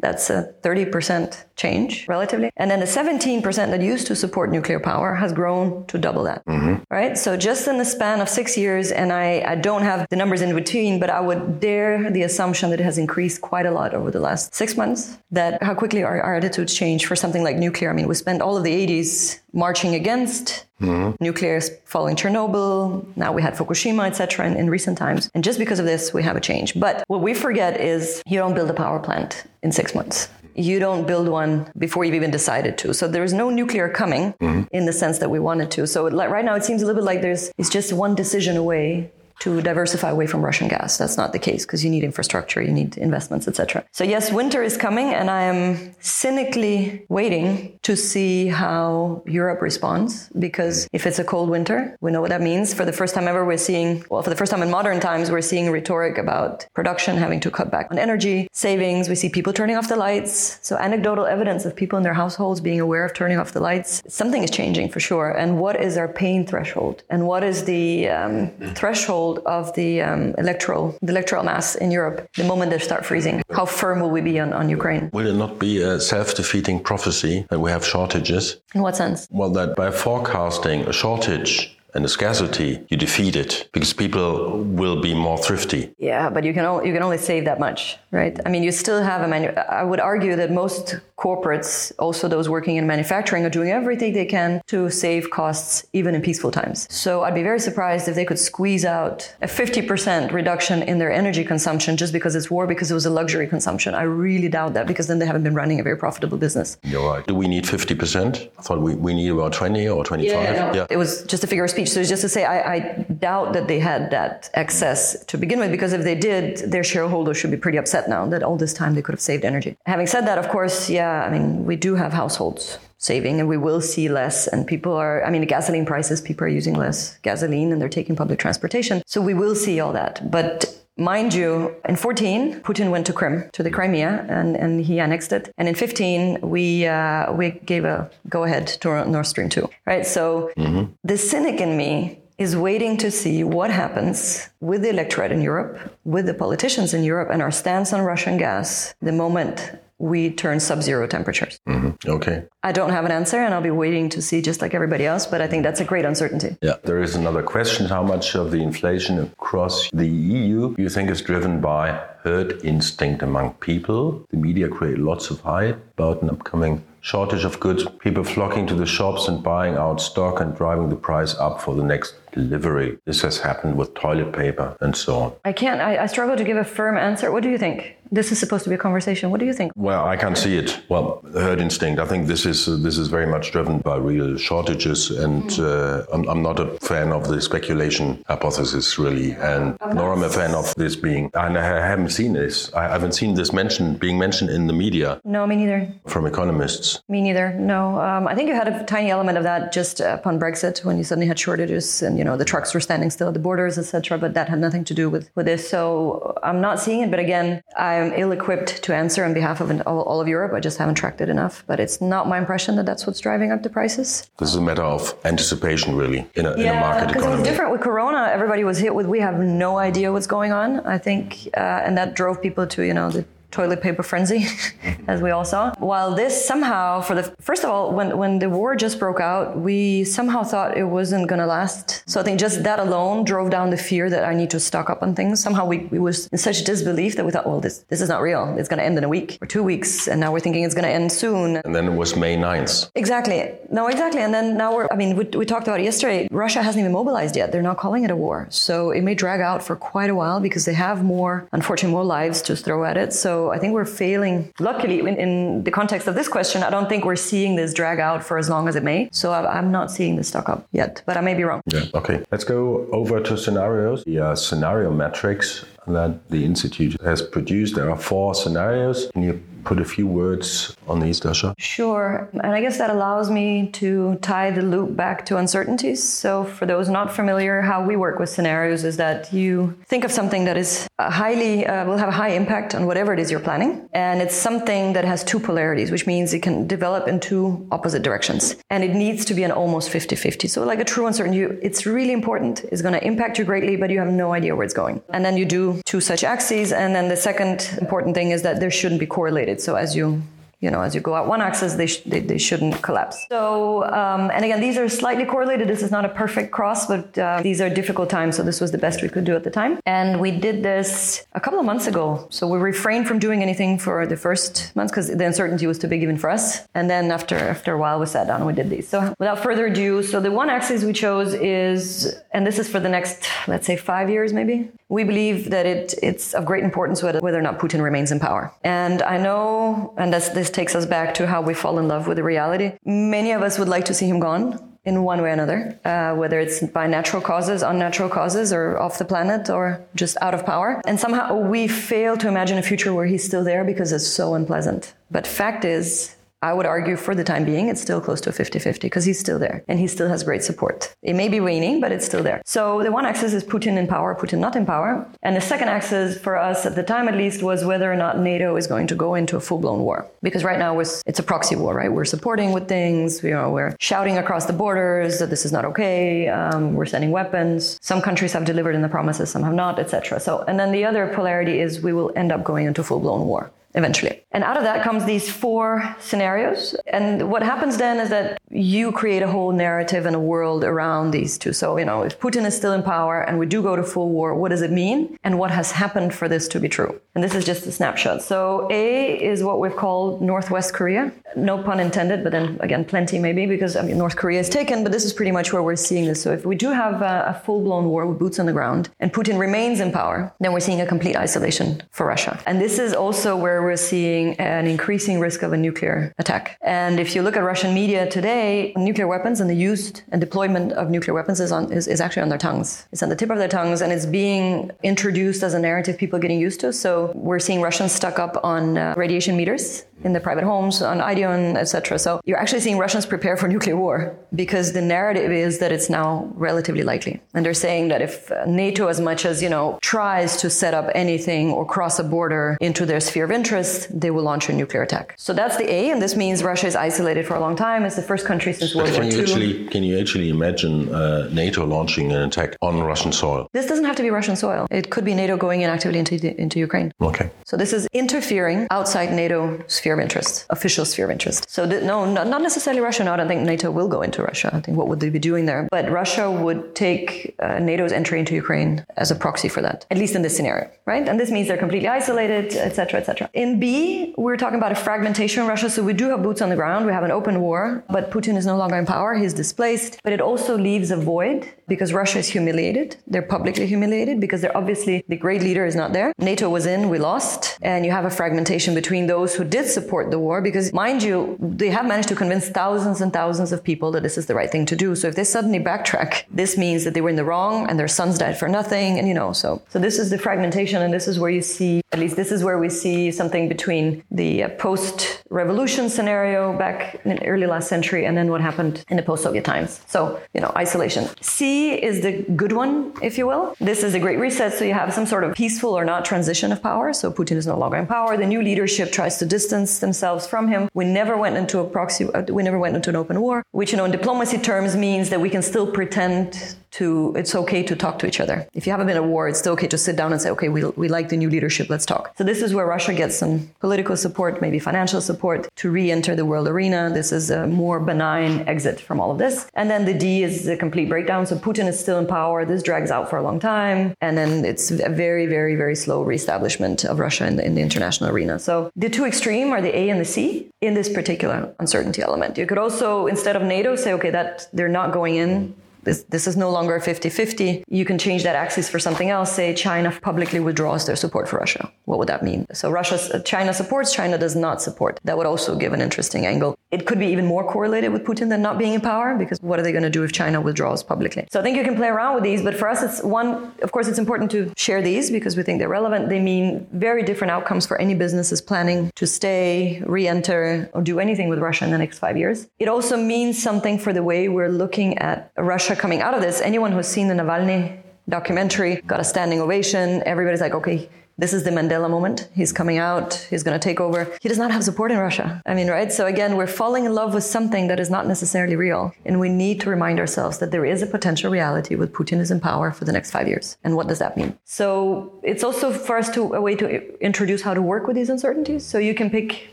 That's 0.00 0.30
a 0.30 0.54
30% 0.62 1.25
10% 1.26 1.44
change 1.56 2.06
relatively. 2.06 2.50
And 2.56 2.70
then 2.70 2.80
the 2.80 2.86
17% 2.86 3.42
that 3.70 3.80
used 3.80 4.06
to 4.08 4.14
support 4.14 4.50
nuclear 4.50 4.78
power 4.78 5.14
has 5.14 5.32
grown 5.32 5.86
to 5.86 5.98
double 5.98 6.22
that. 6.24 6.44
Mm-hmm. 6.44 6.82
Right? 6.90 7.16
So 7.16 7.36
just 7.36 7.66
in 7.66 7.78
the 7.78 7.84
span 7.84 8.20
of 8.20 8.28
six 8.28 8.56
years, 8.56 8.92
and 8.92 9.12
I, 9.12 9.42
I 9.46 9.54
don't 9.54 9.82
have 9.82 10.06
the 10.10 10.16
numbers 10.16 10.42
in 10.42 10.54
between, 10.54 11.00
but 11.00 11.10
I 11.10 11.20
would 11.20 11.60
dare 11.60 12.10
the 12.10 12.22
assumption 12.22 12.70
that 12.70 12.80
it 12.80 12.84
has 12.84 12.98
increased 12.98 13.40
quite 13.40 13.66
a 13.66 13.70
lot 13.70 13.94
over 13.94 14.10
the 14.10 14.20
last 14.20 14.54
six 14.54 14.76
months, 14.76 15.18
that 15.30 15.62
how 15.62 15.74
quickly 15.74 16.02
our, 16.02 16.20
our 16.20 16.34
attitudes 16.36 16.74
change 16.74 17.06
for 17.06 17.16
something 17.16 17.42
like 17.42 17.56
nuclear. 17.56 17.90
I 17.90 17.94
mean, 17.94 18.08
we 18.08 18.14
spent 18.14 18.42
all 18.42 18.56
of 18.56 18.64
the 18.64 18.86
80s 18.86 19.40
marching 19.54 19.94
against 19.94 20.66
mm-hmm. 20.80 21.22
nuclear 21.24 21.60
following 21.86 22.16
Chernobyl. 22.16 23.06
Now 23.16 23.32
we 23.32 23.40
had 23.40 23.54
Fukushima, 23.54 24.06
etc. 24.06 24.46
In, 24.46 24.56
in 24.56 24.68
recent 24.68 24.98
times. 24.98 25.30
And 25.34 25.42
just 25.42 25.58
because 25.58 25.78
of 25.78 25.86
this, 25.86 26.12
we 26.12 26.22
have 26.22 26.36
a 26.36 26.40
change. 26.40 26.78
But 26.78 27.02
what 27.08 27.22
we 27.22 27.32
forget 27.32 27.80
is 27.80 28.22
you 28.26 28.38
don't 28.38 28.54
build 28.54 28.68
a 28.68 28.74
power 28.74 28.98
plant 28.98 29.44
in 29.62 29.72
six 29.72 29.94
months 29.94 30.28
you 30.56 30.78
don't 30.78 31.06
build 31.06 31.28
one 31.28 31.70
before 31.78 32.04
you've 32.04 32.14
even 32.14 32.30
decided 32.30 32.78
to. 32.78 32.94
So 32.94 33.06
there 33.06 33.24
is 33.24 33.32
no 33.32 33.50
nuclear 33.50 33.88
coming 33.88 34.32
mm-hmm. 34.34 34.62
in 34.70 34.86
the 34.86 34.92
sense 34.92 35.18
that 35.18 35.30
we 35.30 35.38
wanted 35.38 35.70
to. 35.72 35.86
So 35.86 36.08
right 36.08 36.44
now 36.44 36.54
it 36.54 36.64
seems 36.64 36.82
a 36.82 36.86
little 36.86 37.00
bit 37.00 37.06
like 37.06 37.22
there's 37.22 37.50
it's 37.58 37.68
just 37.68 37.92
one 37.92 38.14
decision 38.14 38.56
away 38.56 39.10
to 39.38 39.60
diversify 39.60 40.10
away 40.10 40.26
from 40.26 40.42
Russian 40.42 40.68
gas. 40.68 40.96
That's 40.96 41.16
not 41.16 41.32
the 41.32 41.38
case 41.38 41.66
because 41.66 41.84
you 41.84 41.90
need 41.90 42.04
infrastructure, 42.04 42.62
you 42.62 42.72
need 42.72 42.96
investments, 42.96 43.46
etc. 43.46 43.84
So 43.92 44.02
yes, 44.02 44.32
winter 44.32 44.62
is 44.62 44.76
coming, 44.76 45.12
and 45.12 45.28
I 45.28 45.42
am 45.42 45.94
cynically 46.00 47.04
waiting 47.08 47.75
to 47.88 47.96
see 47.96 48.48
how 48.48 49.22
Europe 49.26 49.60
responds. 49.62 50.28
Because 50.46 50.88
if 50.92 51.06
it's 51.06 51.18
a 51.18 51.24
cold 51.24 51.48
winter, 51.56 51.96
we 52.00 52.10
know 52.12 52.20
what 52.20 52.30
that 52.30 52.42
means. 52.50 52.74
For 52.74 52.84
the 52.84 52.92
first 53.00 53.14
time 53.14 53.26
ever, 53.32 53.42
we're 53.44 53.64
seeing 53.70 54.04
well, 54.10 54.22
for 54.22 54.30
the 54.30 54.40
first 54.40 54.50
time 54.52 54.62
in 54.62 54.70
modern 54.70 54.98
times, 55.00 55.30
we're 55.30 55.48
seeing 55.52 55.70
rhetoric 55.70 56.18
about 56.18 56.66
production 56.74 57.16
having 57.16 57.40
to 57.40 57.50
cut 57.50 57.70
back 57.70 57.86
on 57.90 57.98
energy 57.98 58.48
savings. 58.52 59.08
We 59.08 59.16
see 59.22 59.30
people 59.38 59.52
turning 59.52 59.76
off 59.76 59.88
the 59.88 60.00
lights. 60.08 60.58
So 60.62 60.76
anecdotal 60.76 61.26
evidence 61.26 61.64
of 61.64 61.74
people 61.74 61.96
in 61.96 62.02
their 62.02 62.18
households 62.22 62.60
being 62.60 62.80
aware 62.80 63.04
of 63.04 63.14
turning 63.14 63.38
off 63.38 63.52
the 63.52 63.60
lights. 63.60 64.02
Something 64.08 64.42
is 64.42 64.50
changing 64.50 64.90
for 64.90 65.00
sure. 65.00 65.30
And 65.30 65.58
what 65.58 65.80
is 65.80 65.96
our 65.96 66.08
pain 66.08 66.46
threshold? 66.46 67.02
And 67.10 67.26
what 67.26 67.42
is 67.42 67.64
the 67.64 68.08
um, 68.08 68.50
threshold? 68.74 69.36
of 69.46 69.72
the 69.74 70.02
um, 70.02 70.34
electoral 70.38 70.96
the 71.02 71.12
electoral 71.12 71.44
mass 71.44 71.74
in 71.76 71.90
Europe 71.90 72.28
the 72.36 72.44
moment 72.44 72.70
they 72.70 72.78
start 72.78 73.04
freezing? 73.04 73.42
How 73.50 73.66
firm 73.66 74.00
will 74.00 74.10
we 74.10 74.20
be 74.20 74.38
on, 74.40 74.52
on 74.52 74.68
Ukraine? 74.68 75.10
Will 75.12 75.26
it 75.26 75.36
not 75.36 75.58
be 75.58 75.80
a 75.80 76.00
self-defeating 76.00 76.82
prophecy 76.82 77.46
that 77.50 77.60
we 77.60 77.70
have 77.76 77.84
shortages? 77.86 78.56
In 78.74 78.82
what 78.82 78.96
sense? 78.96 79.28
Well, 79.30 79.50
that 79.50 79.76
by 79.76 79.90
forecasting 79.90 80.82
a 80.82 80.92
shortage 80.92 81.75
and 81.96 82.04
the 82.04 82.08
scarcity, 82.10 82.84
you 82.90 82.96
defeat 82.96 83.34
it 83.36 83.68
because 83.72 83.92
people 83.94 84.58
will 84.80 85.00
be 85.00 85.14
more 85.14 85.38
thrifty. 85.38 85.94
Yeah, 85.98 86.28
but 86.28 86.44
you 86.44 86.52
can 86.52 86.64
only, 86.66 86.86
you 86.86 86.92
can 86.92 87.02
only 87.02 87.16
save 87.16 87.46
that 87.46 87.58
much, 87.58 87.96
right? 88.12 88.38
I 88.44 88.50
mean, 88.50 88.62
you 88.62 88.70
still 88.70 89.02
have 89.02 89.22
a 89.22 89.28
manu- 89.28 89.54
I 89.54 89.82
would 89.82 89.98
argue 89.98 90.36
that 90.36 90.52
most 90.52 90.96
corporates, 91.18 91.92
also 91.98 92.28
those 92.28 92.48
working 92.50 92.76
in 92.76 92.86
manufacturing, 92.86 93.46
are 93.46 93.50
doing 93.50 93.70
everything 93.70 94.12
they 94.12 94.26
can 94.26 94.60
to 94.66 94.90
save 94.90 95.30
costs 95.30 95.86
even 95.94 96.14
in 96.14 96.20
peaceful 96.20 96.50
times. 96.50 96.86
So 96.90 97.22
I'd 97.24 97.34
be 97.34 97.42
very 97.42 97.58
surprised 97.60 98.06
if 98.08 98.14
they 98.14 98.26
could 98.26 98.38
squeeze 98.38 98.84
out 98.84 99.34
a 99.40 99.46
50% 99.46 100.32
reduction 100.32 100.82
in 100.82 100.98
their 100.98 101.10
energy 101.10 101.44
consumption 101.44 101.96
just 101.96 102.12
because 102.12 102.34
it's 102.36 102.50
war, 102.50 102.66
because 102.66 102.90
it 102.90 102.94
was 102.94 103.06
a 103.06 103.10
luxury 103.10 103.46
consumption. 103.46 103.94
I 103.94 104.02
really 104.02 104.48
doubt 104.48 104.74
that 104.74 104.86
because 104.86 105.06
then 105.06 105.18
they 105.18 105.26
haven't 105.26 105.44
been 105.44 105.54
running 105.54 105.80
a 105.80 105.82
very 105.82 105.96
profitable 105.96 106.36
business. 106.36 106.76
You're 106.84 107.08
right. 107.10 107.26
Do 107.26 107.34
we 107.34 107.48
need 107.48 107.64
50%? 107.64 108.50
I 108.58 108.62
thought 108.62 108.82
we, 108.82 108.94
we 108.94 109.14
need 109.14 109.30
about 109.30 109.54
20 109.54 109.88
or 109.88 110.04
25. 110.04 110.30
Yeah, 110.30 110.52
no, 110.52 110.74
yeah. 110.74 110.86
It 110.90 110.98
was 110.98 111.22
just 111.24 111.42
a 111.42 111.46
figure 111.46 111.64
of 111.64 111.70
speech. 111.70 111.85
So 111.86 112.02
just 112.02 112.22
to 112.22 112.28
say, 112.28 112.44
I, 112.44 112.74
I, 112.74 113.06
doubt 113.18 113.54
that 113.54 113.66
they 113.66 113.80
had 113.80 114.10
that 114.10 114.50
excess 114.54 115.24
to 115.26 115.38
begin 115.38 115.58
with, 115.58 115.70
because 115.70 115.92
if 115.92 116.02
they 116.02 116.14
did, 116.14 116.58
their 116.70 116.84
shareholders 116.84 117.36
should 117.38 117.50
be 117.50 117.56
pretty 117.56 117.78
upset 117.78 118.08
now 118.08 118.26
that 118.26 118.42
all 118.42 118.56
this 118.56 118.74
time 118.74 118.94
they 118.94 119.02
could 119.02 119.14
have 119.14 119.20
saved 119.20 119.44
energy. 119.44 119.76
Having 119.86 120.06
said 120.08 120.26
that, 120.26 120.38
of 120.38 120.48
course, 120.48 120.90
yeah, 120.90 121.24
I 121.24 121.30
mean, 121.30 121.64
we 121.64 121.76
do 121.76 121.94
have 121.94 122.12
households 122.12 122.78
saving 122.98 123.40
and 123.40 123.48
we 123.48 123.56
will 123.56 123.80
see 123.80 124.08
less 124.08 124.46
and 124.46 124.66
people 124.66 124.94
are 124.94 125.22
i 125.24 125.28
mean 125.28 125.42
the 125.42 125.46
gasoline 125.46 125.84
prices 125.84 126.22
people 126.22 126.44
are 126.46 126.48
using 126.48 126.74
less 126.74 127.18
gasoline 127.18 127.70
and 127.70 127.78
they're 127.80 127.90
taking 127.90 128.16
public 128.16 128.38
transportation. 128.38 129.02
So 129.06 129.20
we 129.20 129.34
will 129.34 129.54
see 129.54 129.80
all 129.80 129.92
that. 129.92 130.30
But 130.30 130.85
Mind 130.98 131.34
you, 131.34 131.74
in 131.86 131.96
14, 131.96 132.60
Putin 132.60 132.90
went 132.90 133.06
to 133.06 133.12
Crimea, 133.12 133.50
to 133.52 133.62
the 133.62 133.70
Crimea, 133.70 134.24
and, 134.30 134.56
and 134.56 134.80
he 134.80 134.98
annexed 134.98 135.30
it. 135.30 135.52
And 135.58 135.68
in 135.68 135.74
15, 135.74 136.40
we 136.40 136.86
uh, 136.86 137.32
we 137.32 137.50
gave 137.50 137.84
a 137.84 138.10
go 138.30 138.44
ahead 138.44 138.66
to 138.66 139.04
Nord 139.04 139.26
Stream 139.26 139.50
2. 139.50 139.68
Right? 139.84 140.06
So 140.06 140.50
mm-hmm. 140.56 140.92
the 141.04 141.18
cynic 141.18 141.60
in 141.60 141.76
me 141.76 142.20
is 142.38 142.56
waiting 142.56 142.96
to 142.98 143.10
see 143.10 143.44
what 143.44 143.70
happens 143.70 144.48
with 144.60 144.82
the 144.82 144.90
electorate 144.90 145.32
in 145.32 145.40
Europe, 145.40 145.78
with 146.04 146.26
the 146.26 146.34
politicians 146.34 146.92
in 146.94 147.02
Europe, 147.02 147.28
and 147.30 147.42
our 147.42 147.50
stance 147.50 147.92
on 147.92 148.00
Russian 148.02 148.36
gas 148.38 148.94
the 149.00 149.12
moment 149.12 149.78
we 149.98 150.30
turn 150.30 150.60
sub-zero 150.60 151.06
temperatures. 151.06 151.58
Mm-hmm. 151.68 152.10
Okay. 152.10 152.44
I 152.62 152.72
don't 152.72 152.90
have 152.90 153.04
an 153.04 153.12
answer, 153.12 153.38
and 153.38 153.54
I'll 153.54 153.62
be 153.62 153.70
waiting 153.70 154.08
to 154.10 154.20
see, 154.20 154.42
just 154.42 154.60
like 154.60 154.74
everybody 154.74 155.06
else. 155.06 155.26
But 155.26 155.40
I 155.40 155.46
think 155.46 155.62
that's 155.62 155.80
a 155.80 155.84
great 155.84 156.04
uncertainty. 156.04 156.56
Yeah. 156.60 156.76
There 156.84 157.00
is 157.02 157.14
another 157.14 157.42
question: 157.42 157.86
How 157.86 158.02
much 158.02 158.34
of 158.34 158.50
the 158.50 158.62
inflation 158.62 159.18
across 159.18 159.90
the 159.92 160.06
EU 160.06 160.74
you 160.76 160.88
think 160.88 161.10
is 161.10 161.22
driven 161.22 161.60
by 161.60 162.06
herd 162.26 162.64
instinct 162.64 163.22
among 163.22 163.52
people? 163.54 164.26
The 164.30 164.36
media 164.36 164.68
create 164.68 164.98
lots 164.98 165.30
of 165.30 165.40
hype 165.42 165.78
about 165.96 166.22
an 166.22 166.30
upcoming 166.30 166.82
shortage 167.06 167.44
of 167.44 167.60
goods, 167.60 167.86
people 168.00 168.24
flocking 168.24 168.66
to 168.66 168.74
the 168.74 168.84
shops 168.84 169.28
and 169.28 169.40
buying 169.40 169.76
out 169.76 170.00
stock 170.00 170.40
and 170.40 170.56
driving 170.56 170.88
the 170.88 170.96
price 170.96 171.36
up 171.36 171.60
for 171.60 171.76
the 171.76 171.84
next 171.84 172.16
delivery. 172.32 172.98
This 173.04 173.22
has 173.22 173.38
happened 173.38 173.76
with 173.76 173.94
toilet 173.94 174.32
paper 174.32 174.76
and 174.80 174.94
so 174.94 175.12
on. 175.22 175.32
I 175.44 175.52
can't, 175.52 175.80
I, 175.80 176.02
I 176.04 176.06
struggle 176.06 176.36
to 176.36 176.44
give 176.44 176.56
a 176.56 176.64
firm 176.64 176.96
answer. 176.96 177.30
What 177.30 177.42
do 177.44 177.48
you 177.48 177.58
think? 177.58 177.96
This 178.12 178.30
is 178.30 178.38
supposed 178.38 178.64
to 178.64 178.70
be 178.70 178.76
a 178.76 178.78
conversation. 178.78 179.30
What 179.30 179.40
do 179.40 179.46
you 179.46 179.52
think? 179.52 179.72
Well, 179.74 180.04
I 180.04 180.16
can't 180.16 180.38
see 180.38 180.56
it. 180.56 180.80
Well, 180.88 181.24
herd 181.32 181.60
instinct. 181.60 182.00
I 182.00 182.06
think 182.06 182.28
this 182.28 182.46
is 182.46 182.68
uh, 182.68 182.76
this 182.86 182.98
is 182.98 183.08
very 183.08 183.26
much 183.26 183.50
driven 183.50 183.78
by 183.78 183.96
real 183.96 184.36
shortages, 184.36 185.10
and 185.10 185.42
mm. 185.50 185.58
uh, 185.58 186.06
I'm, 186.12 186.28
I'm, 186.28 186.40
not 186.40 186.60
a 186.60 186.66
fan 186.78 187.10
of 187.10 187.26
the 187.26 187.40
speculation 187.40 188.22
hypothesis 188.28 188.96
really, 188.96 189.32
and 189.32 189.76
nor 189.92 190.12
am 190.12 190.22
I 190.22 190.26
a 190.26 190.30
fan 190.30 190.54
of 190.54 190.72
this 190.76 190.94
being. 190.94 191.30
And 191.34 191.58
I 191.58 191.84
haven't 191.92 192.10
seen 192.16 192.32
this. 192.32 192.72
I 192.74 192.84
haven't 192.84 193.12
seen 193.12 193.34
this 193.34 193.52
mentioned 193.52 194.00
being 194.00 194.18
mentioned 194.18 194.50
in 194.50 194.66
the 194.66 194.72
media. 194.72 195.20
No, 195.24 195.46
me 195.46 195.56
neither. 195.56 195.88
From 196.06 196.26
economists. 196.26 197.02
Me 197.08 197.20
neither. 197.20 197.52
No, 197.54 198.00
um, 198.00 198.26
I 198.26 198.34
think 198.34 198.48
you 198.48 198.54
had 198.54 198.68
a 198.68 198.84
tiny 198.84 199.10
element 199.10 199.38
of 199.38 199.44
that 199.44 199.72
just 199.72 200.00
upon 200.00 200.40
Brexit 200.40 200.84
when 200.84 200.96
you 200.98 201.04
suddenly 201.04 201.26
had 201.26 201.38
shortages, 201.38 202.02
and 202.02 202.18
you 202.18 202.24
know 202.24 202.36
the 202.36 202.44
trucks 202.44 202.72
were 202.74 202.80
standing 202.80 203.10
still 203.10 203.28
at 203.28 203.34
the 203.34 203.40
borders, 203.40 203.78
etc. 203.78 204.18
But 204.18 204.34
that 204.34 204.48
had 204.48 204.58
nothing 204.58 204.84
to 204.84 204.94
do 204.94 205.10
with 205.10 205.30
with 205.34 205.46
this. 205.46 205.68
So 205.68 206.34
I'm 206.42 206.60
not 206.60 206.80
seeing 206.80 207.00
it. 207.00 207.10
But 207.10 207.20
again, 207.20 207.62
I'm 207.76 208.12
ill 208.14 208.32
equipped 208.32 208.82
to 208.84 208.94
answer 208.94 209.24
on 209.24 209.34
behalf 209.34 209.60
of 209.60 209.70
all, 209.86 210.02
all, 210.02 210.20
of 210.20 210.28
Europe. 210.28 210.52
I 210.54 210.60
just 210.60 210.78
haven't 210.78 210.94
tracked 210.94 211.20
it 211.20 211.28
enough. 211.28 211.64
But 211.66 211.80
it's 211.80 212.00
not 212.00 212.28
my 212.28 212.38
impression 212.38 212.76
that 212.76 212.86
that's 212.86 213.06
what's 213.06 213.20
driving 213.20 213.52
up 213.52 213.62
the 213.62 213.70
prices. 213.70 214.30
This 214.38 214.48
is 214.50 214.56
a 214.56 214.60
matter 214.60 214.82
of 214.82 215.14
anticipation, 215.24 215.96
really, 215.96 216.26
in 216.34 216.46
a, 216.46 216.56
yeah, 216.56 216.72
in 216.72 216.76
a 216.76 216.80
market 216.80 217.08
because 217.08 217.26
it 217.26 217.30
was 217.30 217.42
different 217.42 217.72
with 217.72 217.80
Corona. 217.80 218.30
Everybody 218.32 218.64
was 218.64 218.78
hit 218.78 218.94
with, 218.94 219.06
we 219.06 219.20
have 219.20 219.38
no 219.38 219.78
idea 219.78 220.12
what's 220.12 220.26
going 220.26 220.52
on. 220.52 220.80
I 220.80 220.98
think, 220.98 221.48
uh, 221.56 221.84
and 221.84 221.96
that 222.06 222.14
drove 222.14 222.40
people 222.40 222.66
to, 222.66 222.82
you 222.82 222.94
know, 222.94 223.10
the 223.10 223.24
toilet 223.50 223.80
paper 223.82 224.02
frenzy, 224.02 224.46
as 225.08 225.20
we 225.20 225.30
all 225.30 225.44
saw. 225.44 225.72
While 225.78 226.14
this 226.14 226.44
somehow, 226.46 227.00
for 227.00 227.14
the 227.14 227.24
first 227.40 227.64
of 227.64 227.70
all, 227.70 227.92
when 227.92 228.16
when 228.18 228.38
the 228.38 228.50
war 228.50 228.76
just 228.76 228.98
broke 228.98 229.20
out, 229.20 229.58
we 229.58 230.04
somehow 230.04 230.42
thought 230.42 230.76
it 230.76 230.84
wasn't 230.84 231.28
going 231.28 231.38
to 231.40 231.46
last. 231.46 232.02
So 232.08 232.20
I 232.20 232.24
think 232.24 232.38
just 232.38 232.62
that 232.64 232.78
alone 232.78 233.24
drove 233.24 233.50
down 233.50 233.70
the 233.70 233.76
fear 233.76 234.10
that 234.10 234.24
I 234.24 234.34
need 234.34 234.50
to 234.50 234.60
stock 234.60 234.90
up 234.90 235.02
on 235.02 235.14
things. 235.14 235.42
Somehow 235.42 235.66
we, 235.66 235.78
we 235.94 235.98
was 235.98 236.26
in 236.28 236.38
such 236.38 236.64
disbelief 236.64 237.16
that 237.16 237.24
we 237.24 237.32
thought, 237.32 237.46
well, 237.46 237.60
this 237.60 237.84
this 237.88 238.00
is 238.00 238.08
not 238.08 238.20
real. 238.22 238.54
It's 238.58 238.68
going 238.68 238.78
to 238.78 238.84
end 238.84 238.98
in 238.98 239.04
a 239.04 239.08
week 239.08 239.38
or 239.40 239.46
two 239.46 239.62
weeks, 239.62 240.08
and 240.08 240.20
now 240.20 240.32
we're 240.32 240.40
thinking 240.40 240.64
it's 240.64 240.74
going 240.74 240.88
to 240.90 240.96
end 241.00 241.10
soon. 241.12 241.56
And 241.58 241.74
then 241.74 241.86
it 241.86 241.96
was 242.02 242.16
May 242.16 242.36
9th. 242.36 242.90
Exactly. 242.94 243.38
No, 243.70 243.88
exactly. 243.88 244.20
And 244.20 244.32
then 244.32 244.56
now 244.56 244.74
we're. 244.74 244.88
I 244.90 244.96
mean, 244.96 245.16
we, 245.16 245.24
we 245.40 245.44
talked 245.46 245.66
about 245.68 245.80
it 245.80 245.84
yesterday. 245.84 246.28
Russia 246.30 246.62
hasn't 246.62 246.80
even 246.80 246.92
mobilized 246.92 247.36
yet. 247.36 247.52
They're 247.52 247.68
not 247.70 247.78
calling 247.78 248.04
it 248.04 248.10
a 248.10 248.16
war, 248.16 248.46
so 248.50 248.90
it 248.90 249.02
may 249.02 249.14
drag 249.14 249.40
out 249.40 249.62
for 249.62 249.76
quite 249.76 250.10
a 250.10 250.14
while 250.14 250.40
because 250.40 250.64
they 250.64 250.74
have 250.74 251.02
more, 251.04 251.48
unfortunately, 251.52 251.94
more 251.94 252.04
lives 252.04 252.42
to 252.42 252.56
throw 252.56 252.84
at 252.84 252.96
it. 252.96 253.12
So 253.12 253.35
I 253.56 253.58
think 253.58 253.72
we're 253.74 253.92
failing. 254.04 254.36
Luckily, 254.58 254.98
in, 255.00 255.16
in, 255.24 255.64
the 255.64 255.70
context 255.70 256.06
of 256.08 256.14
this 256.14 256.28
question, 256.36 256.62
I 256.62 256.70
don't 256.70 256.88
think 256.88 257.04
we're 257.04 257.24
seeing 257.32 257.56
this 257.56 257.72
drag 257.80 257.98
out 258.08 258.20
for 258.28 258.36
as 258.38 258.48
long 258.48 258.68
as 258.68 258.74
it 258.76 258.84
may. 258.92 259.08
So 259.12 259.32
I'm 259.32 259.70
not 259.78 259.90
seeing 259.90 260.16
the 260.16 260.24
stock 260.24 260.48
up 260.48 260.66
yet, 260.72 261.02
but 261.06 261.16
I 261.16 261.20
may 261.20 261.34
be 261.34 261.44
wrong. 261.44 261.60
Yeah. 261.66 261.84
Okay. 262.00 262.24
Let's 262.32 262.44
go 262.44 262.86
over 262.92 263.20
to 263.28 263.36
scenarios. 263.36 264.04
The 264.04 264.18
uh, 264.20 264.34
scenario 264.34 264.90
metrics 264.90 265.64
that 265.86 266.28
the 266.30 266.44
Institute 266.44 267.00
has 267.02 267.22
produced. 267.22 267.74
There 267.74 267.90
are 267.90 267.98
four 267.98 268.34
scenarios. 268.34 269.08
Can 269.12 269.22
you 269.22 269.42
put 269.66 269.80
a 269.80 269.84
few 269.84 270.06
words 270.06 270.76
on 270.86 271.00
these, 271.00 271.18
Dasha? 271.20 271.54
Sure. 271.58 272.28
And 272.44 272.52
I 272.52 272.60
guess 272.60 272.78
that 272.78 272.90
allows 272.90 273.30
me 273.30 273.68
to 273.80 274.16
tie 274.22 274.50
the 274.52 274.62
loop 274.62 274.96
back 274.96 275.26
to 275.26 275.36
uncertainties. 275.36 276.00
So, 276.02 276.44
for 276.44 276.64
those 276.66 276.88
not 276.88 277.12
familiar, 277.12 277.60
how 277.60 277.84
we 277.84 277.96
work 277.96 278.18
with 278.20 278.30
scenarios 278.30 278.84
is 278.84 278.96
that 278.96 279.32
you 279.32 279.76
think 279.86 280.04
of 280.04 280.12
something 280.12 280.44
that 280.44 280.56
is 280.56 280.88
highly, 281.00 281.66
uh, 281.66 281.84
will 281.84 281.98
have 281.98 282.08
a 282.08 282.18
high 282.22 282.30
impact 282.30 282.74
on 282.74 282.86
whatever 282.86 283.12
it 283.12 283.18
is 283.18 283.30
you're 283.30 283.46
planning. 283.48 283.88
And 283.92 284.22
it's 284.22 284.36
something 284.48 284.92
that 284.92 285.04
has 285.04 285.24
two 285.24 285.40
polarities, 285.40 285.90
which 285.90 286.06
means 286.06 286.32
it 286.32 286.42
can 286.42 286.66
develop 286.66 287.08
in 287.08 287.18
two 287.18 287.66
opposite 287.72 288.02
directions. 288.02 288.56
And 288.70 288.84
it 288.84 288.94
needs 288.94 289.24
to 289.26 289.34
be 289.34 289.42
an 289.42 289.50
almost 289.50 289.90
50 289.90 290.14
50. 290.14 290.48
So, 290.48 290.64
like 290.64 290.78
a 290.78 290.84
true 290.84 291.06
uncertainty, 291.06 291.42
it's 291.68 291.84
really 291.86 292.12
important, 292.12 292.64
it's 292.70 292.82
going 292.82 292.94
to 292.94 293.04
impact 293.04 293.38
you 293.38 293.44
greatly, 293.44 293.76
but 293.76 293.90
you 293.90 293.98
have 293.98 294.12
no 294.12 294.32
idea 294.32 294.54
where 294.54 294.64
it's 294.64 294.74
going. 294.74 295.02
And 295.12 295.24
then 295.24 295.36
you 295.36 295.44
do 295.44 295.82
two 295.84 296.00
such 296.00 296.22
axes. 296.22 296.72
And 296.72 296.94
then 296.94 297.08
the 297.08 297.16
second 297.16 297.56
important 297.80 298.14
thing 298.14 298.30
is 298.30 298.42
that 298.42 298.60
there 298.60 298.70
shouldn't 298.70 299.00
be 299.00 299.06
correlated. 299.06 299.55
So 299.60 299.76
as 299.76 299.96
you 299.96 300.22
you 300.66 300.72
know, 300.72 300.80
as 300.80 300.96
you 300.96 301.00
go 301.00 301.14
out 301.14 301.28
one 301.28 301.40
axis, 301.40 301.74
they, 301.74 301.86
sh- 301.86 302.02
they, 302.12 302.18
they, 302.18 302.38
shouldn't 302.38 302.82
collapse. 302.82 303.24
So, 303.30 303.84
um, 303.84 304.32
and 304.34 304.44
again, 304.44 304.60
these 304.60 304.76
are 304.76 304.88
slightly 304.88 305.24
correlated. 305.24 305.68
This 305.68 305.80
is 305.80 305.92
not 305.92 306.04
a 306.04 306.08
perfect 306.08 306.50
cross, 306.50 306.88
but 306.88 307.16
uh, 307.16 307.40
these 307.40 307.60
are 307.60 307.70
difficult 307.70 308.10
times. 308.10 308.36
So 308.36 308.42
this 308.42 308.60
was 308.60 308.72
the 308.72 308.82
best 308.86 309.00
we 309.00 309.08
could 309.08 309.24
do 309.24 309.36
at 309.36 309.44
the 309.44 309.50
time. 309.62 309.78
And 309.86 310.20
we 310.20 310.32
did 310.32 310.64
this 310.64 311.24
a 311.34 311.40
couple 311.40 311.60
of 311.60 311.66
months 311.66 311.86
ago. 311.86 312.26
So 312.30 312.48
we 312.48 312.58
refrained 312.58 313.06
from 313.06 313.20
doing 313.20 313.42
anything 313.42 313.78
for 313.78 314.06
the 314.08 314.16
first 314.16 314.74
months 314.74 314.90
because 314.90 315.06
the 315.06 315.24
uncertainty 315.24 315.68
was 315.68 315.78
too 315.78 315.86
big 315.86 316.02
even 316.02 316.18
for 316.18 316.30
us. 316.30 316.66
And 316.74 316.90
then 316.90 317.12
after 317.12 317.36
after 317.36 317.72
a 317.72 317.78
while, 317.78 318.00
we 318.00 318.06
sat 318.06 318.26
down 318.26 318.38
and 318.40 318.46
we 318.48 318.52
did 318.52 318.68
these. 318.68 318.88
So 318.88 319.14
without 319.20 319.38
further 319.38 319.66
ado, 319.66 320.02
so 320.02 320.18
the 320.18 320.32
one 320.32 320.50
axis 320.50 320.82
we 320.82 320.92
chose 320.92 321.32
is, 321.34 322.16
and 322.32 322.44
this 322.44 322.58
is 322.58 322.68
for 322.68 322.80
the 322.80 322.88
next, 322.88 323.28
let's 323.46 323.68
say, 323.68 323.76
five 323.76 324.10
years 324.10 324.32
maybe. 324.32 324.68
We 324.88 325.04
believe 325.04 325.50
that 325.50 325.66
it, 325.66 325.94
it's 326.02 326.34
of 326.34 326.44
great 326.44 326.64
importance 326.64 327.02
whether, 327.04 327.20
whether 327.20 327.38
or 327.38 327.42
not 327.42 327.58
Putin 327.58 327.82
remains 327.82 328.10
in 328.10 328.18
power. 328.20 328.52
And 328.64 329.02
I 329.02 329.16
know, 329.18 329.94
and 329.96 330.12
this, 330.12 330.28
this 330.30 330.50
takes 330.56 330.74
us 330.74 330.86
back 330.86 331.14
to 331.14 331.26
how 331.26 331.40
we 331.42 331.54
fall 331.54 331.78
in 331.78 331.86
love 331.86 332.08
with 332.08 332.16
the 332.16 332.24
reality. 332.24 332.72
Many 332.84 333.30
of 333.32 333.42
us 333.42 333.58
would 333.58 333.68
like 333.68 333.84
to 333.84 333.94
see 333.94 334.08
him 334.08 334.18
gone 334.18 334.58
in 334.86 335.02
one 335.02 335.20
way 335.20 335.28
or 335.28 335.32
another, 335.32 335.78
uh, 335.84 336.14
whether 336.14 336.38
it's 336.40 336.62
by 336.62 336.86
natural 336.86 337.20
causes, 337.20 337.62
unnatural 337.62 338.08
causes, 338.08 338.52
or 338.52 338.78
off 338.78 338.98
the 338.98 339.04
planet, 339.04 339.50
or 339.50 339.84
just 339.94 340.16
out 340.22 340.32
of 340.32 340.46
power. 340.46 340.80
And 340.86 340.98
somehow 340.98 341.36
we 341.36 341.68
fail 341.68 342.16
to 342.16 342.28
imagine 342.28 342.56
a 342.56 342.62
future 342.62 342.94
where 342.94 343.06
he's 343.06 343.24
still 343.24 343.44
there 343.44 343.64
because 343.64 343.92
it's 343.92 344.06
so 344.06 344.34
unpleasant. 344.34 344.94
But 345.10 345.26
fact 345.26 345.64
is, 345.64 346.15
I 346.42 346.52
would 346.52 346.66
argue 346.66 346.96
for 346.96 347.14
the 347.14 347.24
time 347.24 347.44
being, 347.44 347.68
it's 347.68 347.80
still 347.80 348.00
close 348.00 348.20
to 348.22 348.30
a 348.30 348.32
50 348.32 348.58
50 348.58 348.86
because 348.86 349.04
he's 349.04 349.18
still 349.18 349.38
there 349.38 349.64
and 349.68 349.78
he 349.78 349.86
still 349.86 350.08
has 350.08 350.22
great 350.22 350.44
support. 350.44 350.94
It 351.02 351.14
may 351.14 351.28
be 351.28 351.40
waning, 351.40 351.80
but 351.80 351.92
it's 351.92 352.04
still 352.04 352.22
there. 352.22 352.42
So 352.44 352.82
the 352.82 352.92
one 352.92 353.06
axis 353.06 353.32
is 353.32 353.42
Putin 353.42 353.78
in 353.78 353.86
power, 353.86 354.14
Putin 354.14 354.38
not 354.38 354.54
in 354.54 354.66
power. 354.66 355.08
And 355.22 355.34
the 355.34 355.40
second 355.40 355.68
axis 355.68 356.18
for 356.18 356.36
us 356.36 356.66
at 356.66 356.74
the 356.74 356.82
time 356.82 357.08
at 357.08 357.16
least 357.16 357.42
was 357.42 357.64
whether 357.64 357.90
or 357.90 357.96
not 357.96 358.18
NATO 358.18 358.56
is 358.56 358.66
going 358.66 358.86
to 358.88 358.94
go 358.94 359.14
into 359.14 359.36
a 359.36 359.40
full 359.40 359.58
blown 359.58 359.80
war. 359.80 360.08
Because 360.22 360.44
right 360.44 360.58
now 360.58 360.78
it's 360.78 361.18
a 361.18 361.22
proxy 361.22 361.56
war, 361.56 361.74
right? 361.74 361.90
We're 361.90 362.04
supporting 362.04 362.52
with 362.52 362.68
things, 362.68 363.22
you 363.22 363.30
know, 363.30 363.50
we're 363.50 363.74
shouting 363.80 364.18
across 364.18 364.44
the 364.44 364.52
borders 364.52 365.18
that 365.18 365.30
this 365.30 365.46
is 365.46 365.52
not 365.52 365.64
okay, 365.64 366.28
um, 366.28 366.74
we're 366.74 366.86
sending 366.86 367.10
weapons. 367.12 367.78
Some 367.80 368.02
countries 368.02 368.32
have 368.34 368.44
delivered 368.44 368.74
in 368.74 368.82
the 368.82 368.88
promises, 368.88 369.30
some 369.30 369.42
have 369.42 369.54
not, 369.54 369.78
etc. 369.78 370.20
So, 370.20 370.44
and 370.46 370.60
then 370.60 370.70
the 370.70 370.84
other 370.84 371.08
polarity 371.14 371.60
is 371.60 371.80
we 371.80 371.92
will 371.92 372.12
end 372.14 372.30
up 372.30 372.44
going 372.44 372.66
into 372.66 372.82
full 372.82 373.00
blown 373.00 373.26
war 373.26 373.50
eventually. 373.76 374.22
And 374.36 374.44
out 374.44 374.58
of 374.58 374.64
that 374.64 374.84
comes 374.84 375.06
these 375.06 375.30
four 375.30 375.96
scenarios. 375.98 376.76
And 376.88 377.30
what 377.30 377.42
happens 377.42 377.78
then 377.78 377.98
is 377.98 378.10
that 378.10 378.38
you 378.50 378.92
create 378.92 379.22
a 379.22 379.26
whole 379.26 379.50
narrative 379.50 380.04
and 380.04 380.14
a 380.14 380.20
world 380.20 380.62
around 380.62 381.12
these 381.12 381.38
two. 381.38 381.54
So, 381.54 381.78
you 381.78 381.86
know, 381.86 382.02
if 382.02 382.20
Putin 382.20 382.44
is 382.44 382.54
still 382.54 382.74
in 382.74 382.82
power 382.82 383.22
and 383.22 383.38
we 383.38 383.46
do 383.46 383.62
go 383.62 383.76
to 383.76 383.82
full 383.82 384.10
war, 384.10 384.34
what 384.34 384.50
does 384.50 384.60
it 384.60 384.70
mean? 384.70 385.18
And 385.24 385.38
what 385.38 385.50
has 385.52 385.72
happened 385.72 386.12
for 386.12 386.28
this 386.28 386.48
to 386.48 386.60
be 386.60 386.68
true? 386.68 387.00
And 387.14 387.24
this 387.24 387.34
is 387.34 387.46
just 387.46 387.66
a 387.66 387.72
snapshot. 387.72 388.20
So, 388.20 388.68
A 388.70 389.14
is 389.14 389.42
what 389.42 389.58
we've 389.58 389.74
called 389.74 390.20
Northwest 390.20 390.74
Korea. 390.74 391.12
No 391.34 391.62
pun 391.62 391.80
intended, 391.80 392.22
but 392.22 392.32
then 392.32 392.58
again, 392.60 392.84
plenty 392.84 393.18
maybe, 393.18 393.46
because 393.46 393.74
I 393.74 393.80
mean, 393.80 393.96
North 393.96 394.16
Korea 394.16 394.40
is 394.40 394.50
taken, 394.50 394.82
but 394.82 394.92
this 394.92 395.06
is 395.06 395.14
pretty 395.14 395.32
much 395.32 395.54
where 395.54 395.62
we're 395.62 395.76
seeing 395.76 396.04
this. 396.04 396.20
So, 396.20 396.30
if 396.32 396.44
we 396.44 396.56
do 396.56 396.72
have 396.72 397.00
a, 397.00 397.24
a 397.28 397.42
full 397.46 397.62
blown 397.62 397.86
war 397.86 398.06
with 398.06 398.18
boots 398.18 398.38
on 398.38 398.44
the 398.44 398.52
ground 398.52 398.90
and 399.00 399.10
Putin 399.14 399.38
remains 399.38 399.80
in 399.80 399.92
power, 399.92 400.30
then 400.40 400.52
we're 400.52 400.60
seeing 400.60 400.82
a 400.82 400.86
complete 400.86 401.16
isolation 401.16 401.82
for 401.90 402.04
Russia. 402.04 402.38
And 402.46 402.60
this 402.60 402.78
is 402.78 402.92
also 402.92 403.34
where 403.34 403.62
we're 403.62 403.76
seeing 403.76 404.25
an 404.34 404.66
increasing 404.66 405.20
risk 405.20 405.42
of 405.42 405.52
a 405.52 405.56
nuclear 405.56 406.12
attack. 406.18 406.58
And 406.62 406.98
if 407.00 407.14
you 407.14 407.22
look 407.22 407.36
at 407.36 407.42
Russian 407.42 407.74
media 407.74 408.08
today, 408.08 408.72
nuclear 408.76 409.06
weapons 409.06 409.40
and 409.40 409.48
the 409.48 409.54
use 409.54 409.92
and 410.10 410.20
deployment 410.20 410.72
of 410.72 410.90
nuclear 410.90 411.14
weapons 411.14 411.40
is, 411.40 411.52
on, 411.52 411.72
is, 411.72 411.86
is 411.88 412.00
actually 412.00 412.22
on 412.22 412.28
their 412.28 412.38
tongues. 412.38 412.86
It's 412.92 413.02
on 413.02 413.08
the 413.08 413.16
tip 413.16 413.30
of 413.30 413.38
their 413.38 413.48
tongues 413.48 413.80
and 413.82 413.92
it's 413.92 414.06
being 414.06 414.70
introduced 414.82 415.42
as 415.42 415.54
a 415.54 415.58
narrative 415.58 415.98
people 415.98 416.16
are 416.16 416.20
getting 416.20 416.40
used 416.40 416.60
to. 416.60 416.72
So 416.72 417.12
we're 417.14 417.38
seeing 417.38 417.60
Russians 417.60 417.92
stuck 417.92 418.18
up 418.18 418.38
on 418.44 418.78
uh, 418.78 418.94
radiation 418.96 419.36
meters 419.36 419.84
in 420.04 420.12
the 420.12 420.20
private 420.20 420.44
homes, 420.44 420.82
on 420.82 421.00
IDEON, 421.00 421.56
etc. 421.56 421.98
So 421.98 422.20
you're 422.24 422.38
actually 422.38 422.60
seeing 422.60 422.78
Russians 422.78 423.06
prepare 423.06 423.36
for 423.36 423.48
nuclear 423.56 423.76
war 423.76 424.16
because 424.34 424.72
the 424.72 424.82
narrative 424.82 425.32
is 425.32 425.58
that 425.58 425.72
it's 425.72 425.88
now 425.88 426.30
relatively 426.34 426.82
likely. 426.82 427.20
And 427.34 427.44
they're 427.44 427.54
saying 427.54 427.88
that 427.88 428.02
if 428.02 428.30
uh, 428.30 428.44
NATO, 428.46 428.88
as 428.88 429.00
much 429.00 429.24
as, 429.24 429.42
you 429.42 429.48
know, 429.48 429.78
tries 429.82 430.36
to 430.38 430.50
set 430.50 430.74
up 430.74 430.90
anything 430.94 431.50
or 431.50 431.64
cross 431.64 431.98
a 431.98 432.04
border 432.04 432.56
into 432.60 432.86
their 432.86 433.00
sphere 433.00 433.24
of 433.24 433.32
interest, 433.32 433.88
they 434.06 434.12
will 434.16 434.22
launch 434.22 434.48
a 434.48 434.52
nuclear 434.52 434.82
attack. 434.88 435.06
So 435.26 435.32
that's 435.40 435.56
the 435.56 435.68
A, 435.78 435.90
and 435.92 436.00
this 436.00 436.14
means 436.14 436.44
Russia 436.52 436.68
is 436.72 436.76
isolated 436.76 437.26
for 437.26 437.34
a 437.34 437.40
long 437.40 437.56
time. 437.56 437.80
It's 437.88 437.98
the 438.02 438.08
first 438.12 438.24
country 438.30 438.52
since 438.52 438.72
World 438.72 438.90
can 438.90 439.02
War 439.02 439.04
you 439.10 439.16
II. 439.16 439.22
Actually, 439.24 439.52
can 439.74 439.82
you 439.88 439.94
actually 440.02 440.28
imagine 440.38 440.74
uh, 440.94 441.28
NATO 441.32 441.66
launching 441.76 442.06
an 442.12 442.22
attack 442.28 442.50
on 442.62 442.74
Russian 442.92 443.10
soil? 443.10 443.48
This 443.52 443.66
doesn't 443.66 443.84
have 443.90 443.96
to 443.96 444.04
be 444.04 444.10
Russian 444.20 444.36
soil. 444.36 444.68
It 444.70 444.90
could 444.92 445.04
be 445.04 445.14
NATO 445.22 445.36
going 445.36 445.62
in 445.62 445.68
actively 445.76 445.98
into, 445.98 446.14
into 446.40 446.60
Ukraine. 446.60 446.92
Okay. 447.00 447.28
So 447.44 447.56
this 447.56 447.72
is 447.72 447.88
interfering 447.92 448.68
outside 448.70 449.08
NATO 449.12 449.40
sphere 449.66 449.94
of 449.94 450.00
interest, 450.06 450.46
official 450.50 450.84
sphere 450.84 451.06
of 451.06 451.10
interest. 451.10 451.50
So 451.50 451.68
th- 451.68 451.82
no, 451.82 451.96
not, 452.16 452.28
not 452.28 452.42
necessarily 452.42 452.80
Russia. 452.80 453.02
No, 453.02 453.14
I 453.14 453.16
don't 453.16 453.26
think 453.32 453.42
NATO 453.42 453.72
will 453.72 453.88
go 453.88 454.02
into 454.02 454.22
Russia. 454.22 454.50
I 454.52 454.60
think 454.60 454.76
what 454.78 454.86
would 454.88 455.00
they 455.00 455.10
be 455.10 455.18
doing 455.30 455.46
there? 455.46 455.66
But 455.76 455.90
Russia 455.90 456.30
would 456.30 456.76
take 456.76 457.34
uh, 457.40 457.58
NATO's 457.58 457.92
entry 458.00 458.20
into 458.20 458.34
Ukraine 458.34 458.86
as 458.96 459.10
a 459.10 459.16
proxy 459.24 459.48
for 459.48 459.62
that, 459.62 459.84
at 459.90 459.98
least 459.98 460.14
in 460.14 460.22
this 460.22 460.36
scenario, 460.36 460.70
right? 460.86 461.08
And 461.08 461.18
this 461.18 461.30
means 461.32 461.48
they're 461.48 461.64
completely 461.66 461.88
isolated, 461.88 462.54
etc., 462.54 463.00
etc. 463.00 463.28
In 463.34 463.58
B, 463.58 463.95
we're 464.16 464.36
talking 464.36 464.58
about 464.58 464.72
a 464.72 464.80
fragmentation 464.86 465.42
in 465.42 465.48
Russia. 465.48 465.68
So 465.70 465.82
we 465.82 465.92
do 465.92 466.08
have 466.10 466.22
boots 466.22 466.40
on 466.42 466.48
the 466.48 466.56
ground. 466.56 466.86
We 466.86 466.92
have 466.92 467.04
an 467.04 467.10
open 467.10 467.40
war, 467.40 467.84
but 467.88 468.10
Putin 468.10 468.36
is 468.36 468.46
no 468.46 468.56
longer 468.56 468.76
in 468.76 468.86
power. 468.86 469.14
He's 469.14 469.34
displaced. 469.34 470.00
But 470.04 470.12
it 470.12 470.20
also 470.20 470.56
leaves 470.56 470.90
a 470.90 470.96
void 470.96 471.48
because 471.68 471.92
Russia 471.92 472.18
is 472.18 472.28
humiliated. 472.28 472.96
They're 473.06 473.22
publicly 473.36 473.66
humiliated 473.66 474.20
because 474.20 474.40
they're 474.40 474.56
obviously 474.56 475.04
the 475.08 475.16
great 475.16 475.42
leader 475.42 475.64
is 475.66 475.74
not 475.74 475.92
there. 475.92 476.12
NATO 476.18 476.48
was 476.48 476.66
in, 476.66 476.88
we 476.88 476.98
lost, 476.98 477.58
and 477.62 477.84
you 477.84 477.92
have 477.92 478.04
a 478.04 478.10
fragmentation 478.10 478.74
between 478.74 479.06
those 479.06 479.34
who 479.34 479.44
did 479.44 479.66
support 479.66 480.10
the 480.10 480.18
war 480.18 480.40
because, 480.40 480.72
mind 480.72 481.02
you, 481.02 481.36
they 481.40 481.70
have 481.70 481.86
managed 481.86 482.08
to 482.08 482.16
convince 482.16 482.48
thousands 482.48 483.00
and 483.00 483.12
thousands 483.12 483.52
of 483.52 483.64
people 483.64 483.90
that 483.92 484.02
this 484.02 484.16
is 484.18 484.26
the 484.26 484.34
right 484.34 484.50
thing 484.50 484.66
to 484.66 484.76
do. 484.76 484.94
So 484.94 485.08
if 485.08 485.16
they 485.16 485.24
suddenly 485.24 485.60
backtrack, 485.60 486.24
this 486.30 486.56
means 486.56 486.84
that 486.84 486.94
they 486.94 487.00
were 487.00 487.10
in 487.10 487.16
the 487.16 487.24
wrong 487.24 487.68
and 487.68 487.78
their 487.78 487.88
sons 487.88 488.18
died 488.18 488.38
for 488.38 488.48
nothing, 488.48 488.98
and 488.98 489.08
you 489.08 489.14
know, 489.14 489.32
so 489.32 489.62
so 489.68 489.78
this 489.78 489.98
is 489.98 490.10
the 490.10 490.18
fragmentation, 490.18 490.82
and 490.82 490.92
this 490.92 491.08
is 491.08 491.18
where 491.18 491.30
you 491.30 491.42
see, 491.42 491.82
at 491.92 491.98
least 491.98 492.16
this 492.16 492.32
is 492.32 492.42
where 492.42 492.58
we 492.58 492.68
see 492.68 493.10
something 493.10 493.48
between 493.48 493.85
the 494.10 494.30
uh, 494.44 494.48
post-revolution 494.66 495.84
scenario 495.96 496.56
back 496.64 497.00
in 497.04 497.16
early 497.32 497.46
last 497.54 497.68
century 497.74 498.02
and 498.06 498.14
then 498.18 498.28
what 498.32 498.40
happened 498.40 498.74
in 498.90 498.96
the 498.96 499.06
post-Soviet 499.10 499.44
times. 499.44 499.80
So 499.86 500.20
you 500.34 500.40
know, 500.42 500.52
isolation. 500.56 501.02
C 501.20 501.74
is 501.90 501.96
the 502.06 502.12
good 502.42 502.52
one, 502.62 502.92
if 503.08 503.18
you 503.18 503.26
will. 503.30 503.44
This 503.70 503.80
is 503.82 503.92
a 503.94 504.00
great 504.06 504.18
reset, 504.26 504.52
so 504.58 504.62
you 504.64 504.74
have 504.82 504.92
some 504.98 505.06
sort 505.06 505.24
of 505.24 505.34
peaceful 505.34 505.72
or 505.78 505.84
not 505.92 506.04
transition 506.04 506.52
of 506.52 506.58
power. 506.62 506.92
So 507.00 507.04
Putin 507.18 507.36
is 507.36 507.46
no 507.46 507.58
longer 507.62 507.78
in 507.82 507.86
power. 507.86 508.16
The 508.16 508.30
new 508.34 508.42
leadership 508.50 508.88
tries 508.98 509.14
to 509.20 509.26
distance 509.26 509.70
themselves 509.84 510.26
from 510.26 510.48
him. 510.48 510.68
We 510.74 510.84
never 510.84 511.14
went 511.24 511.36
into 511.36 511.56
a 511.60 511.66
proxy. 511.76 512.04
Uh, 512.04 512.22
we 512.38 512.42
never 512.42 512.58
went 512.58 512.74
into 512.76 512.90
an 512.90 512.96
open 512.96 513.16
war, 513.20 513.36
which 513.52 513.70
you 513.72 513.78
know 513.78 513.86
in 513.88 513.92
diplomacy 513.98 514.38
terms 514.38 514.76
means 514.76 515.10
that 515.10 515.20
we 515.20 515.30
can 515.30 515.42
still 515.42 515.66
pretend 515.78 516.56
to 516.72 517.14
it's 517.16 517.34
okay 517.34 517.62
to 517.62 517.76
talk 517.76 517.98
to 518.00 518.06
each 518.06 518.20
other. 518.20 518.48
If 518.54 518.66
you 518.66 518.72
haven't 518.72 518.86
been 518.86 518.96
at 518.96 519.04
war, 519.04 519.28
it's 519.28 519.38
still 519.38 519.52
okay 519.54 519.68
to 519.68 519.78
sit 519.78 519.96
down 519.96 520.12
and 520.12 520.20
say, 520.20 520.30
okay, 520.30 520.48
we, 520.48 520.64
we 520.64 520.88
like 520.88 521.08
the 521.08 521.16
new 521.16 521.30
leadership, 521.30 521.68
let's 521.70 521.86
talk. 521.86 522.12
So 522.16 522.24
this 522.24 522.42
is 522.42 522.54
where 522.54 522.66
Russia 522.66 522.94
gets 522.94 523.16
some 523.16 523.50
political 523.60 523.96
support, 523.96 524.40
maybe 524.40 524.58
financial 524.58 525.00
support 525.00 525.48
to 525.56 525.70
re-enter 525.70 526.14
the 526.14 526.24
world 526.24 526.48
arena. 526.48 526.90
This 526.92 527.12
is 527.12 527.30
a 527.30 527.46
more 527.46 527.80
benign 527.80 528.46
exit 528.48 528.80
from 528.80 529.00
all 529.00 529.10
of 529.10 529.18
this. 529.18 529.48
And 529.54 529.70
then 529.70 529.84
the 529.84 529.94
D 529.94 530.22
is 530.22 530.46
a 530.48 530.56
complete 530.56 530.88
breakdown. 530.88 531.26
So 531.26 531.36
Putin 531.36 531.66
is 531.68 531.78
still 531.78 531.98
in 531.98 532.06
power. 532.06 532.44
This 532.44 532.62
drags 532.62 532.90
out 532.90 533.08
for 533.10 533.16
a 533.16 533.22
long 533.22 533.40
time. 533.40 533.94
And 534.00 534.16
then 534.16 534.44
it's 534.44 534.70
a 534.70 534.88
very, 534.88 535.26
very, 535.26 535.56
very 535.56 535.76
slow 535.76 536.02
reestablishment 536.02 536.84
of 536.84 536.98
Russia 536.98 537.26
in 537.26 537.36
the, 537.36 537.44
in 537.44 537.54
the 537.54 537.62
international 537.62 538.10
arena. 538.10 538.38
So 538.38 538.70
the 538.76 538.90
two 538.90 539.04
extreme 539.04 539.52
are 539.52 539.62
the 539.62 539.76
A 539.76 539.90
and 539.90 540.00
the 540.00 540.04
C 540.04 540.48
in 540.60 540.74
this 540.74 540.88
particular 540.88 541.54
uncertainty 541.58 542.02
element. 542.02 542.38
You 542.38 542.46
could 542.46 542.58
also, 542.58 543.06
instead 543.06 543.36
of 543.36 543.42
NATO, 543.42 543.76
say, 543.76 543.92
okay, 543.94 544.10
that 544.10 544.48
they're 544.52 544.68
not 544.68 544.92
going 544.92 545.16
in 545.16 545.54
this, 545.86 546.02
this 546.08 546.26
is 546.26 546.36
no 546.36 546.50
longer 546.50 546.78
50 546.80 547.08
50. 547.08 547.64
You 547.68 547.84
can 547.84 547.96
change 547.96 548.24
that 548.24 548.34
axis 548.34 548.68
for 548.68 548.80
something 548.80 549.08
else. 549.08 549.32
Say 549.32 549.54
China 549.54 549.96
publicly 550.02 550.40
withdraws 550.40 550.84
their 550.84 550.96
support 550.96 551.28
for 551.28 551.38
Russia. 551.38 551.72
What 551.84 551.98
would 552.00 552.08
that 552.08 552.24
mean? 552.24 552.44
So 552.52 552.70
Russia, 552.70 552.98
uh, 553.14 553.20
China 553.20 553.54
supports, 553.54 553.94
China 553.94 554.18
does 554.18 554.34
not 554.34 554.60
support. 554.60 554.98
That 555.04 555.16
would 555.16 555.26
also 555.26 555.56
give 555.56 555.72
an 555.72 555.80
interesting 555.80 556.26
angle. 556.26 556.58
It 556.72 556.86
could 556.86 556.98
be 556.98 557.06
even 557.06 557.24
more 557.24 557.44
correlated 557.48 557.92
with 557.92 558.02
Putin 558.02 558.28
than 558.28 558.42
not 558.42 558.58
being 558.58 558.74
in 558.74 558.80
power 558.80 559.14
because 559.16 559.40
what 559.40 559.60
are 559.60 559.62
they 559.62 559.70
going 559.70 559.84
to 559.84 559.90
do 559.98 560.02
if 560.02 560.10
China 560.10 560.40
withdraws 560.40 560.82
publicly? 560.82 561.28
So 561.30 561.38
I 561.38 561.44
think 561.44 561.56
you 561.56 561.62
can 561.62 561.76
play 561.76 561.86
around 561.86 562.16
with 562.16 562.24
these, 562.24 562.42
but 562.42 562.56
for 562.56 562.68
us, 562.68 562.82
it's 562.82 563.00
one, 563.04 563.52
of 563.62 563.70
course, 563.70 563.86
it's 563.86 564.00
important 564.00 564.32
to 564.32 564.52
share 564.56 564.82
these 564.82 565.08
because 565.08 565.36
we 565.36 565.44
think 565.44 565.60
they're 565.60 565.68
relevant. 565.68 566.08
They 566.08 566.18
mean 566.18 566.66
very 566.72 567.04
different 567.04 567.30
outcomes 567.30 567.64
for 567.64 567.80
any 567.80 567.94
businesses 567.94 568.42
planning 568.42 568.90
to 568.96 569.06
stay, 569.06 569.80
re 569.86 570.08
enter, 570.08 570.68
or 570.74 570.82
do 570.82 570.98
anything 570.98 571.28
with 571.28 571.38
Russia 571.38 571.64
in 571.64 571.70
the 571.70 571.78
next 571.78 572.00
five 572.00 572.16
years. 572.16 572.48
It 572.58 572.66
also 572.66 572.96
means 572.96 573.40
something 573.40 573.78
for 573.78 573.92
the 573.92 574.02
way 574.02 574.28
we're 574.28 574.48
looking 574.48 574.98
at 574.98 575.30
Russia 575.38 575.75
coming 575.76 576.02
out 576.02 576.14
of 576.14 576.20
this. 576.20 576.40
Anyone 576.40 576.72
who's 576.72 576.88
seen 576.88 577.08
the 577.08 577.14
Navalny 577.14 577.80
documentary 578.08 578.76
got 578.82 579.00
a 579.00 579.04
standing 579.04 579.40
ovation. 579.40 580.02
Everybody's 580.06 580.40
like, 580.40 580.54
okay, 580.54 580.88
this 581.18 581.32
is 581.32 581.44
the 581.44 581.50
Mandela 581.50 581.88
moment. 581.88 582.28
He's 582.34 582.52
coming 582.52 582.76
out. 582.76 583.14
He's 583.30 583.42
going 583.42 583.58
to 583.58 583.62
take 583.62 583.80
over. 583.80 584.14
He 584.20 584.28
does 584.28 584.36
not 584.36 584.50
have 584.50 584.62
support 584.62 584.92
in 584.92 584.98
Russia. 584.98 585.42
I 585.46 585.54
mean, 585.54 585.68
right? 585.68 585.90
So 585.90 586.06
again, 586.06 586.36
we're 586.36 586.46
falling 586.46 586.84
in 586.84 586.94
love 586.94 587.14
with 587.14 587.24
something 587.24 587.68
that 587.68 587.80
is 587.80 587.88
not 587.88 588.06
necessarily 588.06 588.54
real. 588.54 588.92
And 589.06 589.18
we 589.18 589.30
need 589.30 589.60
to 589.62 589.70
remind 589.70 589.98
ourselves 589.98 590.38
that 590.38 590.50
there 590.50 590.66
is 590.66 590.82
a 590.82 590.86
potential 590.86 591.30
reality 591.30 591.74
with 591.74 591.92
Putin 591.92 592.20
is 592.20 592.30
in 592.30 592.38
power 592.38 592.70
for 592.70 592.84
the 592.84 592.92
next 592.92 593.12
five 593.12 593.26
years. 593.26 593.56
And 593.64 593.76
what 593.76 593.88
does 593.88 593.98
that 593.98 594.16
mean? 594.16 594.38
So 594.44 595.18
it's 595.22 595.42
also 595.42 595.72
for 595.72 595.96
us 595.96 596.10
to 596.10 596.34
a 596.34 596.40
way 596.40 596.54
to 596.56 597.02
introduce 597.02 597.40
how 597.40 597.54
to 597.54 597.62
work 597.62 597.86
with 597.86 597.96
these 597.96 598.10
uncertainties. 598.10 598.66
So 598.66 598.76
you 598.78 598.94
can 598.94 599.08
pick 599.08 599.48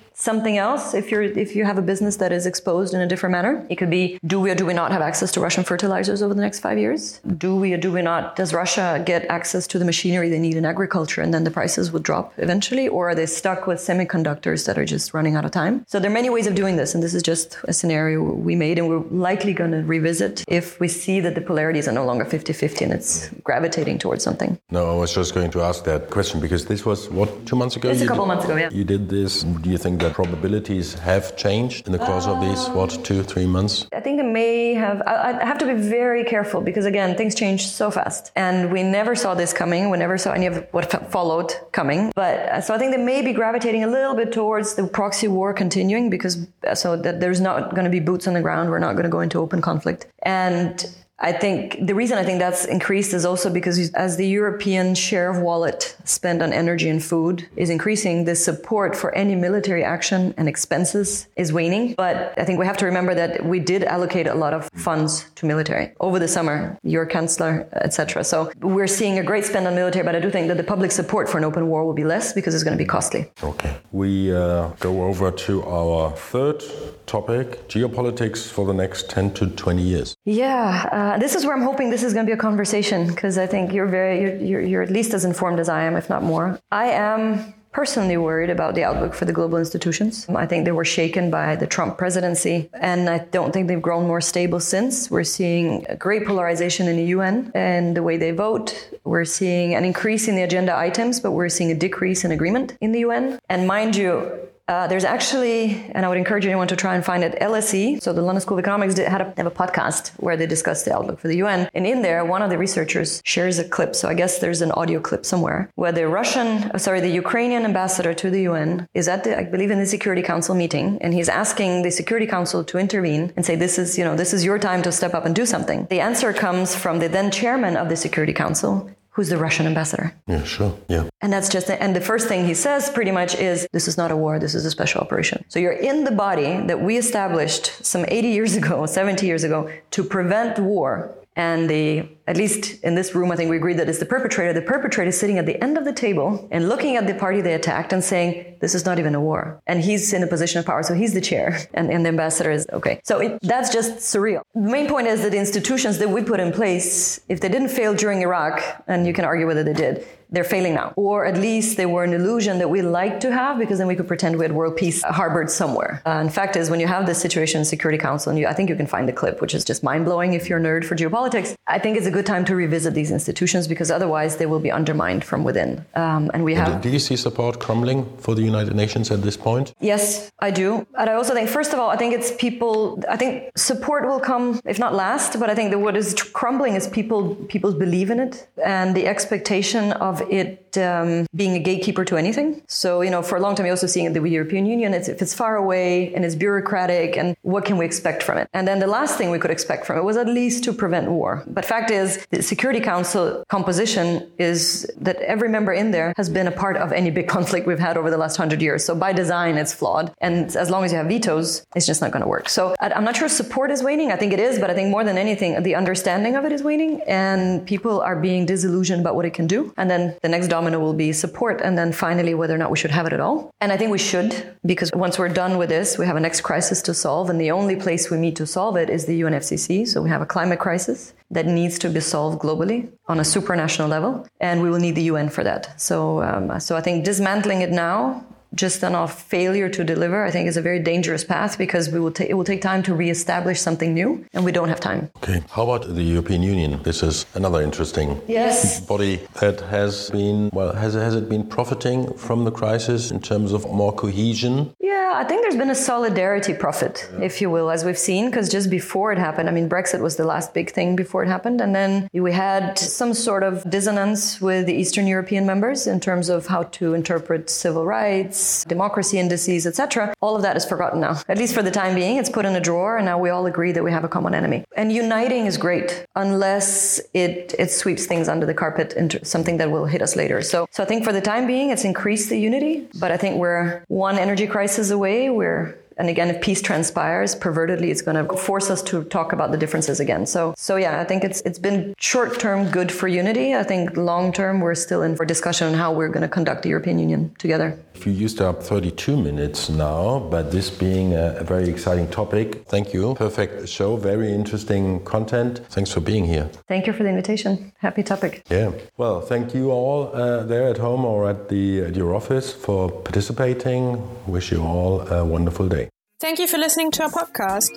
something 0.23 0.57
else 0.57 0.93
if 0.93 1.11
you're 1.11 1.23
if 1.23 1.53
you 1.55 1.65
have 1.65 1.77
a 1.77 1.81
business 1.81 2.15
that 2.15 2.31
is 2.31 2.45
exposed 2.45 2.93
in 2.93 3.01
a 3.01 3.07
different 3.07 3.31
manner. 3.37 3.53
It 3.69 3.75
could 3.75 3.89
be 3.89 4.17
do 4.25 4.39
we 4.39 4.51
or 4.51 4.55
do 4.55 4.65
we 4.65 4.73
not 4.73 4.91
have 4.91 5.01
access 5.01 5.31
to 5.33 5.39
Russian 5.41 5.63
fertilizers 5.63 6.21
over 6.21 6.33
the 6.33 6.41
next 6.41 6.59
five 6.59 6.77
years? 6.79 7.19
Do 7.45 7.55
we 7.55 7.73
or 7.73 7.77
do 7.85 7.91
we 7.91 8.01
not? 8.01 8.37
Does 8.37 8.53
Russia 8.53 9.03
get 9.05 9.25
access 9.25 9.67
to 9.67 9.79
the 9.79 9.85
machinery 9.85 10.29
they 10.29 10.39
need 10.39 10.55
in 10.55 10.65
agriculture 10.65 11.21
and 11.21 11.33
then 11.33 11.43
the 11.43 11.51
prices 11.51 11.91
would 11.91 12.03
drop 12.03 12.33
eventually? 12.37 12.87
Or 12.87 13.09
are 13.09 13.15
they 13.15 13.25
stuck 13.25 13.67
with 13.67 13.79
semiconductors 13.79 14.65
that 14.65 14.77
are 14.77 14.85
just 14.85 15.13
running 15.13 15.35
out 15.35 15.43
of 15.43 15.51
time? 15.51 15.83
So 15.87 15.99
there 15.99 16.09
are 16.09 16.19
many 16.21 16.29
ways 16.29 16.47
of 16.47 16.55
doing 16.55 16.77
this, 16.77 16.93
and 16.95 17.03
this 17.03 17.13
is 17.13 17.23
just 17.23 17.57
a 17.65 17.73
scenario 17.73 18.21
we 18.21 18.55
made 18.55 18.79
and 18.79 18.87
we're 18.87 19.05
likely 19.29 19.53
going 19.53 19.71
to 19.71 19.83
revisit 19.95 20.43
if 20.47 20.79
we 20.79 20.87
see 20.87 21.19
that 21.19 21.35
the 21.35 21.41
polarities 21.41 21.87
are 21.87 21.91
no 21.91 22.05
longer 22.05 22.25
50-50 22.25 22.81
and 22.81 22.93
it's 22.93 23.29
gravitating 23.43 23.97
towards 23.99 24.23
something. 24.23 24.57
No, 24.71 24.81
I 24.93 24.95
was 24.95 25.13
just 25.13 25.33
going 25.33 25.51
to 25.51 25.61
ask 25.61 25.83
that 25.83 26.09
question 26.09 26.39
because 26.39 26.65
this 26.65 26.85
was 26.85 27.09
what 27.09 27.29
two 27.45 27.57
months 27.57 27.75
ago. 27.75 27.89
It's 27.89 28.01
a 28.01 28.07
couple 28.07 28.25
did, 28.25 28.33
months 28.33 28.45
ago, 28.45 28.55
yeah. 28.55 28.69
You 28.71 28.85
did 28.85 29.09
this. 29.09 29.43
Do 29.43 29.69
you 29.69 29.77
think 29.77 30.01
that 30.01 30.12
probabilities 30.13 30.93
have 30.93 31.35
changed 31.35 31.87
in 31.87 31.91
the 31.91 31.97
course 31.97 32.27
of 32.27 32.39
these 32.39 32.69
what 32.69 32.91
two 33.03 33.23
three 33.23 33.47
months? 33.47 33.87
I 33.93 33.99
think 33.99 34.19
it 34.19 34.25
may 34.25 34.73
have. 34.75 35.01
I, 35.01 35.39
I 35.41 35.45
have 35.45 35.57
to 35.57 35.65
be 35.65 35.73
very 35.73 36.23
careful 36.23 36.61
because 36.61 36.85
again, 36.85 37.17
things 37.17 37.33
change 37.35 37.67
so 37.67 37.89
fast, 37.91 38.31
and 38.35 38.71
we 38.71 38.83
never 38.83 39.15
saw 39.15 39.33
this 39.33 39.51
coming. 39.53 39.89
We 39.89 39.97
never 39.97 40.17
saw 40.17 40.31
any 40.31 40.45
of 40.45 40.55
what 40.71 40.85
followed 41.11 41.53
coming. 41.71 42.11
But 42.15 42.35
uh, 42.39 42.61
so 42.61 42.73
I 42.73 42.77
think 42.77 42.91
they 42.95 43.03
may 43.03 43.21
be 43.21 43.33
gravitating 43.33 43.83
a 43.83 43.87
little 43.87 44.15
bit 44.15 44.31
towards 44.31 44.75
the 44.75 44.87
proxy 44.87 45.27
war 45.27 45.53
continuing 45.53 46.09
because 46.09 46.47
uh, 46.67 46.75
so 46.75 46.95
that 46.97 47.19
there's 47.19 47.41
not 47.41 47.71
going 47.75 47.85
to 47.85 47.95
be 47.99 47.99
boots 47.99 48.27
on 48.27 48.33
the 48.33 48.41
ground. 48.41 48.69
We're 48.69 48.79
not 48.79 48.93
going 48.93 49.09
to 49.11 49.15
go 49.17 49.21
into 49.21 49.39
open 49.39 49.61
conflict, 49.61 50.07
and 50.21 50.85
I 51.23 51.31
think 51.31 51.77
the 51.87 51.95
reason 51.95 52.17
I 52.17 52.23
think 52.25 52.39
that's 52.39 52.65
increased 52.65 53.13
is 53.13 53.23
also 53.23 53.49
because 53.49 53.93
as 53.93 54.17
the 54.17 54.27
European 54.27 54.93
share 54.93 55.29
of 55.29 55.39
wallet 55.39 55.95
spent 56.03 56.41
on 56.41 56.51
energy 56.51 56.89
and 56.89 57.01
food 57.01 57.47
is 57.55 57.69
increasing, 57.69 58.25
the 58.25 58.35
support 58.35 58.93
for 58.93 59.15
any 59.15 59.33
military 59.33 59.85
action 59.85 60.33
and 60.35 60.49
expenses 60.49 61.27
is 61.37 61.53
waning. 61.53 61.95
But 61.95 62.33
I 62.37 62.43
think 62.43 62.59
we 62.59 62.65
have 62.65 62.75
to 62.77 62.85
remember 62.85 63.15
that 63.15 63.45
we 63.45 63.59
did 63.61 63.85
allocate 63.85 64.27
a 64.27 64.35
lot 64.35 64.53
of 64.53 64.69
funds 64.75 65.25
to 65.35 65.45
military 65.45 65.93
over 66.01 66.19
the 66.19 66.27
summer, 66.27 66.77
your 66.83 67.05
chancellor, 67.05 67.69
etc. 67.71 68.25
So 68.25 68.51
we're 68.59 68.87
seeing 68.87 69.17
a 69.17 69.23
great 69.23 69.45
spend 69.45 69.65
on 69.65 69.75
military, 69.75 70.03
but 70.03 70.17
I 70.17 70.19
do 70.19 70.29
think 70.29 70.49
that 70.49 70.57
the 70.57 70.63
public 70.63 70.91
support 70.91 71.29
for 71.29 71.37
an 71.37 71.45
open 71.45 71.67
war 71.67 71.85
will 71.85 71.93
be 71.93 72.03
less 72.03 72.33
because 72.33 72.53
it's 72.53 72.65
going 72.65 72.77
to 72.77 72.83
be 72.83 72.89
costly. 72.97 73.31
Okay. 73.41 73.77
We 73.93 74.35
uh, 74.35 74.67
go 74.81 75.03
over 75.03 75.31
to 75.31 75.63
our 75.63 76.11
third 76.11 76.61
topic 77.05 77.67
geopolitics 77.69 78.49
for 78.49 78.65
the 78.65 78.73
next 78.73 79.09
10 79.09 79.33
to 79.35 79.47
20 79.47 79.81
years. 79.81 80.15
Yeah. 80.25 80.89
Uh, 80.91 81.12
uh, 81.13 81.17
this 81.17 81.35
is 81.35 81.45
where 81.45 81.55
I'm 81.55 81.61
hoping 81.61 81.91
this 81.91 82.01
is 82.01 82.13
going 82.13 82.25
to 82.25 82.29
be 82.29 82.33
a 82.33 82.37
conversation 82.37 83.07
because 83.07 83.37
I 83.37 83.45
think 83.45 83.71
you're 83.71 83.85
very 83.85 84.21
you're, 84.21 84.35
you're, 84.35 84.61
you're 84.61 84.81
at 84.81 84.89
least 84.89 85.13
as 85.13 85.25
informed 85.25 85.59
as 85.59 85.69
I 85.69 85.83
am, 85.83 85.95
if 85.95 86.09
not 86.09 86.23
more. 86.23 86.59
I 86.71 86.85
am 86.85 87.53
personally 87.71 88.17
worried 88.17 88.49
about 88.49 88.73
the 88.73 88.83
outlook 88.83 89.13
for 89.13 89.25
the 89.25 89.33
global 89.33 89.57
institutions. 89.57 90.27
I 90.29 90.45
think 90.47 90.65
they 90.65 90.71
were 90.71 90.85
shaken 90.85 91.29
by 91.29 91.55
the 91.55 91.67
Trump 91.67 91.97
presidency, 91.97 92.69
and 92.73 93.09
I 93.09 93.19
don't 93.19 93.51
think 93.51 93.67
they've 93.67 93.81
grown 93.81 94.07
more 94.07 94.21
stable 94.21 94.59
since. 94.59 95.11
We're 95.11 95.23
seeing 95.23 95.85
a 95.87 95.95
great 95.95 96.25
polarization 96.25 96.87
in 96.87 96.97
the 96.97 97.05
UN 97.17 97.51
and 97.53 97.95
the 97.97 98.03
way 98.03 98.17
they 98.17 98.31
vote. 98.31 98.67
We're 99.03 99.25
seeing 99.25 99.75
an 99.75 99.85
increase 99.85 100.27
in 100.27 100.35
the 100.35 100.43
agenda 100.43 100.75
items, 100.75 101.19
but 101.19 101.31
we're 101.31 101.49
seeing 101.49 101.71
a 101.71 101.75
decrease 101.75 102.23
in 102.25 102.31
agreement 102.31 102.75
in 102.81 102.91
the 102.91 102.99
UN. 102.99 103.39
And 103.49 103.67
mind 103.67 103.95
you, 103.95 104.31
uh, 104.69 104.87
there's 104.87 105.03
actually, 105.03 105.71
and 105.93 106.05
I 106.05 106.09
would 106.09 106.17
encourage 106.17 106.45
anyone 106.45 106.69
to 106.69 106.77
try 106.77 106.95
and 106.95 107.03
find 107.03 107.21
it, 107.21 107.37
LSE. 107.41 108.01
So 108.01 108.13
the 108.13 108.21
London 108.21 108.39
School 108.39 108.57
of 108.57 108.63
Economics 108.63 108.93
did, 108.93 109.09
had 109.09 109.19
a, 109.19 109.33
have 109.35 109.45
a 109.45 109.51
podcast 109.51 110.11
where 110.21 110.37
they 110.37 110.47
discussed 110.47 110.85
the 110.85 110.95
outlook 110.95 111.19
for 111.19 111.27
the 111.27 111.35
UN. 111.37 111.69
And 111.73 111.85
in 111.85 112.01
there, 112.01 112.23
one 112.23 112.41
of 112.41 112.49
the 112.49 112.57
researchers 112.57 113.21
shares 113.25 113.59
a 113.59 113.67
clip. 113.67 113.93
So 113.93 114.07
I 114.07 114.13
guess 114.13 114.39
there's 114.39 114.61
an 114.61 114.71
audio 114.71 115.01
clip 115.01 115.25
somewhere 115.25 115.69
where 115.75 115.91
the 115.91 116.07
Russian, 116.07 116.71
uh, 116.71 116.77
sorry, 116.77 117.01
the 117.01 117.09
Ukrainian 117.09 117.65
ambassador 117.65 118.13
to 118.13 118.29
the 118.29 118.43
UN 118.43 118.87
is 118.93 119.09
at 119.09 119.25
the, 119.25 119.37
I 119.37 119.43
believe, 119.43 119.69
in 119.69 119.79
the 119.79 119.85
Security 119.85 120.21
Council 120.21 120.55
meeting, 120.55 120.97
and 121.01 121.13
he's 121.13 121.27
asking 121.27 121.81
the 121.81 121.91
Security 121.91 122.25
Council 122.25 122.63
to 122.63 122.77
intervene 122.77 123.33
and 123.35 123.45
say, 123.45 123.57
this 123.57 123.77
is, 123.77 123.97
you 123.97 124.05
know, 124.05 124.15
this 124.15 124.33
is 124.33 124.45
your 124.45 124.59
time 124.59 124.81
to 124.83 124.93
step 124.93 125.13
up 125.13 125.25
and 125.25 125.35
do 125.35 125.45
something. 125.45 125.87
The 125.89 125.99
answer 125.99 126.31
comes 126.31 126.73
from 126.73 126.99
the 126.99 127.09
then 127.09 127.31
chairman 127.31 127.75
of 127.75 127.89
the 127.89 127.97
Security 127.97 128.33
Council, 128.33 128.89
who's 129.13 129.29
the 129.29 129.37
Russian 129.37 129.65
ambassador. 129.67 130.13
Yeah, 130.27 130.43
sure. 130.43 130.77
Yeah. 130.89 131.07
And 131.21 131.31
that's 131.31 131.49
just, 131.49 131.69
and 131.69 131.95
the 131.95 132.01
first 132.01 132.27
thing 132.27 132.45
he 132.45 132.53
says 132.53 132.89
pretty 132.89 133.11
much 133.11 133.35
is 133.35 133.67
this 133.71 133.87
is 133.87 133.97
not 133.97 134.11
a 134.11 134.17
war, 134.17 134.39
this 134.39 134.55
is 134.55 134.65
a 134.65 134.71
special 134.71 135.01
operation. 135.01 135.45
So 135.49 135.59
you're 135.59 135.71
in 135.91 136.03
the 136.03 136.11
body 136.11 136.61
that 136.67 136.81
we 136.81 136.97
established 136.97 137.85
some 137.85 138.05
80 138.07 138.27
years 138.27 138.55
ago, 138.61 138.85
70 138.85 139.25
years 139.25 139.43
ago, 139.43 139.71
to 139.91 140.03
prevent 140.03 140.59
war 140.59 141.15
and 141.35 141.69
the 141.69 142.07
at 142.27 142.37
least 142.37 142.83
in 142.83 142.95
this 142.95 143.13
room 143.15 143.31
i 143.31 143.35
think 143.35 143.49
we 143.49 143.57
agreed 143.57 143.77
that 143.77 143.89
it's 143.89 143.99
the 143.99 144.05
perpetrator 144.05 144.53
the 144.53 144.61
perpetrator 144.61 145.09
is 145.09 145.19
sitting 145.19 145.37
at 145.37 145.45
the 145.45 145.61
end 145.63 145.77
of 145.77 145.85
the 145.85 145.93
table 145.93 146.47
and 146.51 146.69
looking 146.69 146.95
at 146.95 147.07
the 147.07 147.13
party 147.13 147.41
they 147.41 147.53
attacked 147.53 147.91
and 147.93 148.03
saying 148.03 148.55
this 148.61 148.73
is 148.75 148.85
not 148.85 148.99
even 148.99 149.13
a 149.15 149.21
war 149.21 149.61
and 149.67 149.81
he's 149.81 150.13
in 150.13 150.23
a 150.23 150.27
position 150.27 150.59
of 150.59 150.65
power 150.65 150.83
so 150.83 150.93
he's 150.93 151.13
the 151.13 151.21
chair 151.21 151.59
and, 151.73 151.91
and 151.91 152.05
the 152.05 152.09
ambassador 152.09 152.51
is 152.51 152.65
okay 152.71 152.99
so 153.03 153.19
it, 153.19 153.39
that's 153.41 153.71
just 153.71 153.97
surreal 153.97 154.41
the 154.53 154.61
main 154.61 154.87
point 154.87 155.07
is 155.07 155.21
that 155.21 155.31
the 155.31 155.37
institutions 155.37 155.97
that 155.97 156.09
we 156.09 156.21
put 156.21 156.39
in 156.39 156.51
place 156.51 157.19
if 157.29 157.39
they 157.39 157.49
didn't 157.49 157.69
fail 157.69 157.93
during 157.93 158.21
iraq 158.21 158.61
and 158.87 159.05
you 159.07 159.13
can 159.13 159.25
argue 159.25 159.47
whether 159.47 159.63
they 159.63 159.73
did 159.73 160.05
they're 160.33 160.43
failing 160.43 160.73
now. 160.73 160.91
Or 160.97 161.25
at 161.25 161.37
least 161.37 161.77
they 161.77 161.85
were 161.85 162.03
an 162.03 162.11
illusion 162.11 162.57
that 162.57 162.69
we 162.69 162.81
like 162.81 163.19
to 163.21 163.31
have 163.31 163.59
because 163.59 163.77
then 163.77 163.87
we 163.87 163.95
could 163.95 164.07
pretend 164.07 164.37
we 164.37 164.43
had 164.43 164.51
world 164.51 164.75
peace 164.75 165.01
harbored 165.03 165.49
somewhere. 165.49 166.01
Uh, 166.05 166.09
and 166.09 166.33
fact 166.33 166.55
is, 166.55 166.69
when 166.69 166.79
you 166.79 166.87
have 166.87 167.05
this 167.05 167.21
situation 167.21 167.59
in 167.59 167.65
Security 167.65 167.99
Council, 167.99 168.31
and 168.31 168.39
you, 168.39 168.47
I 168.47 168.53
think 168.53 168.69
you 168.69 168.75
can 168.75 168.87
find 168.87 169.07
the 169.07 169.13
clip, 169.13 169.39
which 169.41 169.53
is 169.53 169.63
just 169.63 169.83
mind 169.83 170.05
blowing 170.05 170.33
if 170.33 170.49
you're 170.49 170.59
a 170.59 170.61
nerd 170.61 170.85
for 170.85 170.95
geopolitics, 170.95 171.55
I 171.67 171.77
think 171.77 171.97
it's 171.97 172.07
a 172.07 172.11
good 172.17 172.25
time 172.33 172.45
to 172.45 172.55
revisit 172.55 172.93
these 172.93 173.11
institutions 173.11 173.67
because 173.67 173.89
otherwise 173.97 174.37
they 174.37 174.45
will 174.45 174.63
be 174.67 174.71
undermined 174.71 175.23
from 175.23 175.43
within. 175.43 175.85
Um, 175.95 176.31
and 176.33 176.43
we 176.43 176.53
have. 176.55 176.81
Do 176.81 176.89
you 176.89 176.99
see 176.99 177.17
support 177.27 177.59
crumbling 177.59 177.99
for 178.17 178.33
the 178.35 178.45
United 178.51 178.75
Nations 178.75 179.11
at 179.11 179.21
this 179.21 179.37
point? 179.47 179.73
Yes, 179.79 180.31
I 180.39 180.49
do. 180.51 180.85
And 180.99 181.09
I 181.09 181.13
also 181.13 181.33
think, 181.33 181.49
first 181.49 181.71
of 181.73 181.79
all, 181.79 181.89
I 181.95 181.97
think 181.97 182.13
it's 182.17 182.31
people, 182.45 183.03
I 183.09 183.17
think 183.17 183.33
support 183.57 184.01
will 184.07 184.19
come, 184.31 184.45
if 184.73 184.77
not 184.79 184.93
last, 185.05 185.39
but 185.39 185.49
I 185.49 185.55
think 185.55 185.71
that 185.71 185.79
what 185.79 185.95
is 185.97 186.07
crumbling 186.39 186.73
is 186.75 186.87
people, 186.87 187.35
people's 187.53 187.77
belief 187.85 188.09
in 188.09 188.19
it 188.19 188.47
and 188.63 188.87
the 188.99 189.05
expectation 189.13 189.83
of 189.93 190.15
it 190.41 190.77
um, 190.77 191.25
being 191.35 191.53
a 191.61 191.63
gatekeeper 191.69 192.03
to 192.05 192.15
anything. 192.23 192.49
So, 192.67 192.89
you 193.05 193.11
know, 193.13 193.21
for 193.21 193.35
a 193.37 193.41
long 193.45 193.53
time, 193.55 193.65
you're 193.65 193.77
also 193.79 193.91
seeing 193.95 194.05
it 194.05 194.13
with 194.13 194.23
the 194.23 194.29
European 194.29 194.65
Union, 194.65 194.93
it's, 194.93 195.07
if 195.07 195.21
it's 195.21 195.35
far 195.43 195.55
away 195.55 196.13
and 196.13 196.21
it's 196.25 196.35
bureaucratic, 196.35 197.17
and 197.19 197.35
what 197.41 197.65
can 197.65 197.75
we 197.77 197.85
expect 197.85 198.19
from 198.23 198.37
it? 198.37 198.47
And 198.53 198.67
then 198.67 198.79
the 198.79 198.91
last 198.97 199.17
thing 199.17 199.27
we 199.35 199.39
could 199.39 199.51
expect 199.51 199.81
from 199.85 199.97
it 199.97 200.03
was 200.03 200.17
at 200.17 200.27
least 200.27 200.63
to 200.65 200.71
prevent 200.83 201.07
war. 201.09 201.43
But 201.47 201.65
fact 201.65 201.89
is, 201.91 202.02
the 202.31 202.41
Security 202.41 202.81
Council 202.91 203.43
composition 203.49 204.05
is 204.37 204.89
that 205.07 205.17
every 205.33 205.49
member 205.49 205.73
in 205.81 205.91
there 205.91 206.13
has 206.17 206.29
been 206.37 206.47
a 206.47 206.55
part 206.63 206.75
of 206.77 206.87
any 206.91 207.11
big 207.19 207.27
conflict 207.35 207.67
we've 207.67 207.85
had 207.89 207.95
over 207.97 208.09
the 208.15 208.21
last 208.23 208.37
hundred 208.37 208.61
years. 208.61 208.83
So 208.87 208.93
by 208.95 209.11
design, 209.13 209.57
it's 209.57 209.73
flawed. 209.73 210.07
And 210.27 210.55
as 210.63 210.69
long 210.69 210.83
as 210.85 210.91
you 210.91 210.97
have 211.01 211.07
vetoes, 211.07 211.65
it's 211.75 211.87
just 211.91 212.01
not 212.01 212.11
going 212.11 212.25
to 212.27 212.31
work. 212.35 212.49
So 212.49 212.75
I'm 212.79 213.05
not 213.09 213.15
sure 213.15 213.29
support 213.29 213.69
is 213.71 213.81
waning. 213.89 214.11
I 214.11 214.17
think 214.21 214.31
it 214.33 214.39
is, 214.39 214.59
but 214.59 214.69
I 214.69 214.73
think 214.73 214.89
more 214.89 215.03
than 215.03 215.17
anything, 215.17 215.61
the 215.63 215.75
understanding 215.75 216.35
of 216.35 216.45
it 216.45 216.51
is 216.51 216.63
waning 216.63 217.01
and 217.07 217.65
people 217.65 218.01
are 218.01 218.15
being 218.15 218.45
disillusioned 218.45 219.01
about 219.01 219.15
what 219.15 219.25
it 219.25 219.33
can 219.33 219.47
do. 219.47 219.73
And 219.77 219.89
then 219.89 220.15
the 220.21 220.29
next 220.29 220.47
domino 220.47 220.79
will 220.79 220.93
be 220.93 221.11
support, 221.13 221.61
and 221.61 221.77
then 221.77 221.91
finally 221.91 222.33
whether 222.33 222.55
or 222.55 222.57
not 222.57 222.71
we 222.71 222.77
should 222.77 222.91
have 222.91 223.05
it 223.07 223.13
at 223.13 223.19
all. 223.19 223.51
And 223.61 223.71
I 223.71 223.77
think 223.77 223.91
we 223.91 223.97
should, 223.97 224.55
because 224.65 224.91
once 224.93 225.17
we're 225.19 225.29
done 225.29 225.57
with 225.57 225.69
this, 225.69 225.97
we 225.97 226.05
have 226.05 226.15
a 226.15 226.19
next 226.19 226.41
crisis 226.41 226.81
to 226.83 226.93
solve, 226.93 227.29
and 227.29 227.39
the 227.39 227.51
only 227.51 227.75
place 227.75 228.09
we 228.09 228.17
meet 228.17 228.35
to 228.37 228.45
solve 228.45 228.77
it 228.77 228.89
is 228.89 229.05
the 229.05 229.21
UNFCCC. 229.21 229.87
So 229.87 230.01
we 230.01 230.09
have 230.09 230.21
a 230.21 230.25
climate 230.25 230.59
crisis 230.59 231.13
that 231.33 231.45
needs 231.45 231.77
to 231.79 231.89
be 231.89 231.99
solved 231.99 232.39
globally 232.39 232.91
on 233.07 233.19
a 233.19 233.23
supranational 233.23 233.89
level, 233.89 234.27
and 234.39 234.61
we 234.61 234.69
will 234.69 234.79
need 234.79 234.95
the 234.95 235.03
UN 235.03 235.29
for 235.29 235.43
that. 235.43 235.79
So, 235.79 236.21
um, 236.21 236.59
so 236.59 236.75
I 236.75 236.81
think 236.81 237.05
dismantling 237.05 237.61
it 237.61 237.71
now 237.71 238.23
just 238.55 238.83
on 238.83 238.95
our 238.95 239.07
failure 239.07 239.69
to 239.69 239.83
deliver, 239.83 240.23
I 240.23 240.31
think 240.31 240.47
is 240.47 240.57
a 240.57 240.61
very 240.61 240.79
dangerous 240.79 241.23
path 241.23 241.57
because 241.57 241.89
we 241.89 241.99
will 241.99 242.11
ta- 242.11 242.25
it 242.27 242.35
will 242.35 242.43
take 242.43 242.61
time 242.61 242.83
to 242.83 242.93
reestablish 242.93 243.59
something 243.59 243.93
new, 243.93 244.25
and 244.33 244.45
we 244.45 244.51
don't 244.51 244.69
have 244.69 244.79
time. 244.79 245.09
Okay. 245.17 245.43
How 245.49 245.63
about 245.63 245.95
the 245.95 246.03
European 246.03 246.43
Union? 246.43 246.81
This 246.83 247.03
is 247.03 247.25
another 247.33 247.61
interesting 247.61 248.21
yes. 248.27 248.79
body 248.81 249.21
that 249.41 249.61
has 249.61 250.09
been 250.11 250.49
well. 250.53 250.73
Has 250.73 250.93
has 250.93 251.15
it 251.15 251.29
been 251.29 251.45
profiting 251.47 252.13
from 252.13 252.43
the 252.45 252.51
crisis 252.51 253.11
in 253.11 253.19
terms 253.19 253.53
of 253.53 253.65
more 253.71 253.93
cohesion? 253.93 254.73
Yeah, 254.79 255.13
I 255.15 255.23
think 255.23 255.41
there's 255.41 255.55
been 255.55 255.69
a 255.69 255.75
solidarity 255.75 256.53
profit, 256.53 257.09
yeah. 257.13 257.25
if 257.25 257.41
you 257.41 257.49
will, 257.49 257.71
as 257.71 257.83
we've 257.85 257.97
seen, 257.97 258.29
because 258.29 258.49
just 258.49 258.69
before 258.69 259.11
it 259.11 259.17
happened, 259.17 259.49
I 259.49 259.51
mean, 259.51 259.69
Brexit 259.69 260.01
was 260.01 260.15
the 260.15 260.25
last 260.25 260.53
big 260.53 260.71
thing 260.71 260.95
before 260.95 261.23
it 261.23 261.27
happened, 261.27 261.61
and 261.61 261.73
then 261.73 262.09
we 262.13 262.31
had 262.31 262.77
some 262.77 263.13
sort 263.13 263.43
of 263.43 263.67
dissonance 263.69 264.41
with 264.41 264.65
the 264.65 264.73
Eastern 264.73 265.07
European 265.07 265.45
members 265.45 265.87
in 265.87 265.99
terms 265.99 266.29
of 266.29 266.47
how 266.47 266.63
to 266.77 266.93
interpret 266.93 267.49
civil 267.49 267.85
rights 267.85 268.42
democracy 268.65 269.17
indices, 269.19 269.65
etc. 269.65 270.13
All 270.21 270.35
of 270.35 270.41
that 270.41 270.55
is 270.55 270.65
forgotten 270.65 270.99
now. 270.99 271.21
At 271.27 271.37
least 271.37 271.53
for 271.53 271.63
the 271.63 271.71
time 271.71 271.95
being, 271.95 272.17
it's 272.17 272.29
put 272.29 272.45
in 272.45 272.55
a 272.55 272.61
drawer, 272.69 272.97
and 272.97 273.05
now 273.05 273.17
we 273.17 273.29
all 273.29 273.45
agree 273.45 273.71
that 273.71 273.83
we 273.83 273.91
have 273.91 274.03
a 274.03 274.11
common 274.15 274.33
enemy. 274.33 274.63
And 274.75 274.91
uniting 274.91 275.45
is 275.45 275.57
great, 275.57 276.05
unless 276.15 276.99
it 277.13 277.55
it 277.57 277.69
sweeps 277.71 278.05
things 278.05 278.27
under 278.27 278.45
the 278.45 278.53
carpet 278.63 278.93
into 278.93 279.23
something 279.25 279.57
that 279.57 279.69
will 279.71 279.85
hit 279.85 280.01
us 280.01 280.15
later. 280.15 280.41
So, 280.41 280.67
so 280.71 280.83
I 280.83 280.85
think 280.85 281.03
for 281.03 281.13
the 281.13 281.21
time 281.21 281.47
being, 281.47 281.69
it's 281.69 281.85
increased 281.85 282.29
the 282.29 282.39
unity. 282.39 282.87
But 282.99 283.11
I 283.11 283.17
think 283.17 283.37
we're 283.37 283.83
one 283.87 284.17
energy 284.17 284.47
crisis 284.47 284.89
away. 284.89 285.29
We're 285.29 285.75
And 285.97 286.09
again, 286.09 286.29
if 286.29 286.41
peace 286.41 286.61
transpires, 286.61 287.35
pervertedly, 287.35 287.89
it's 287.89 288.01
going 288.01 288.17
to 288.25 288.35
force 288.35 288.69
us 288.69 288.81
to 288.83 289.03
talk 289.05 289.33
about 289.33 289.51
the 289.51 289.57
differences 289.57 289.99
again. 289.99 290.25
So, 290.25 290.53
so 290.57 290.75
yeah, 290.75 290.99
I 290.99 291.03
think 291.03 291.23
it's 291.23 291.41
it's 291.41 291.59
been 291.59 291.93
short 291.97 292.39
term 292.39 292.69
good 292.69 292.91
for 292.91 293.07
unity. 293.07 293.55
I 293.55 293.63
think 293.63 293.95
long 293.97 294.31
term 294.31 294.59
we're 294.59 294.75
still 294.75 295.01
in 295.01 295.15
for 295.15 295.25
discussion 295.25 295.67
on 295.67 295.73
how 295.73 295.93
we're 295.93 296.09
going 296.09 296.21
to 296.21 296.27
conduct 296.27 296.63
the 296.63 296.69
European 296.69 296.99
Union 296.99 297.33
together. 297.37 297.77
If 297.93 298.07
you 298.07 298.13
used 298.13 298.41
up 298.41 298.63
32 298.63 299.15
minutes 299.15 299.69
now, 299.69 300.19
but 300.19 300.51
this 300.51 300.69
being 300.69 301.13
a, 301.13 301.35
a 301.37 301.43
very 301.43 301.69
exciting 301.69 302.09
topic, 302.09 302.65
thank 302.65 302.93
you. 302.93 303.13
Perfect 303.15 303.69
show, 303.69 303.95
very 303.95 304.31
interesting 304.31 305.03
content. 305.03 305.61
Thanks 305.69 305.91
for 305.91 306.01
being 306.01 306.25
here. 306.25 306.49
Thank 306.67 306.87
you 306.87 306.93
for 306.93 307.03
the 307.03 307.09
invitation. 307.09 307.71
Happy 307.77 308.03
topic. 308.03 308.43
Yeah. 308.49 308.71
Well, 308.97 309.21
thank 309.21 309.53
you 309.53 309.71
all 309.71 310.13
uh, 310.13 310.43
there 310.43 310.67
at 310.67 310.77
home 310.77 311.05
or 311.05 311.29
at 311.29 311.49
the 311.49 311.83
at 311.83 311.95
your 311.95 312.15
office 312.15 312.51
for 312.51 312.89
participating. 312.89 313.83
Wish 314.27 314.51
you 314.51 314.61
all 314.61 315.01
a 315.07 315.23
wonderful 315.23 315.67
day. 315.67 315.82
Thank 316.23 316.39
you 316.39 316.47
for 316.47 316.57
listening 316.57 316.89
to 316.91 317.03
our 317.03 317.09
podcast. 317.09 317.69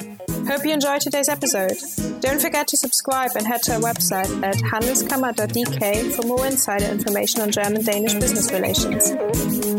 Hope 0.46 0.64
you 0.64 0.72
enjoyed 0.72 1.00
today's 1.00 1.28
episode. 1.28 1.76
Don't 2.20 2.40
forget 2.40 2.68
to 2.68 2.76
subscribe 2.76 3.32
and 3.34 3.44
head 3.44 3.60
to 3.64 3.74
our 3.74 3.80
website 3.80 4.30
at 4.44 4.54
handelskammer.dk 4.58 6.14
for 6.14 6.22
more 6.28 6.46
insider 6.46 6.84
information 6.84 7.40
on 7.40 7.50
German 7.50 7.82
Danish 7.82 8.14
business 8.14 8.52
relations. 8.52 9.75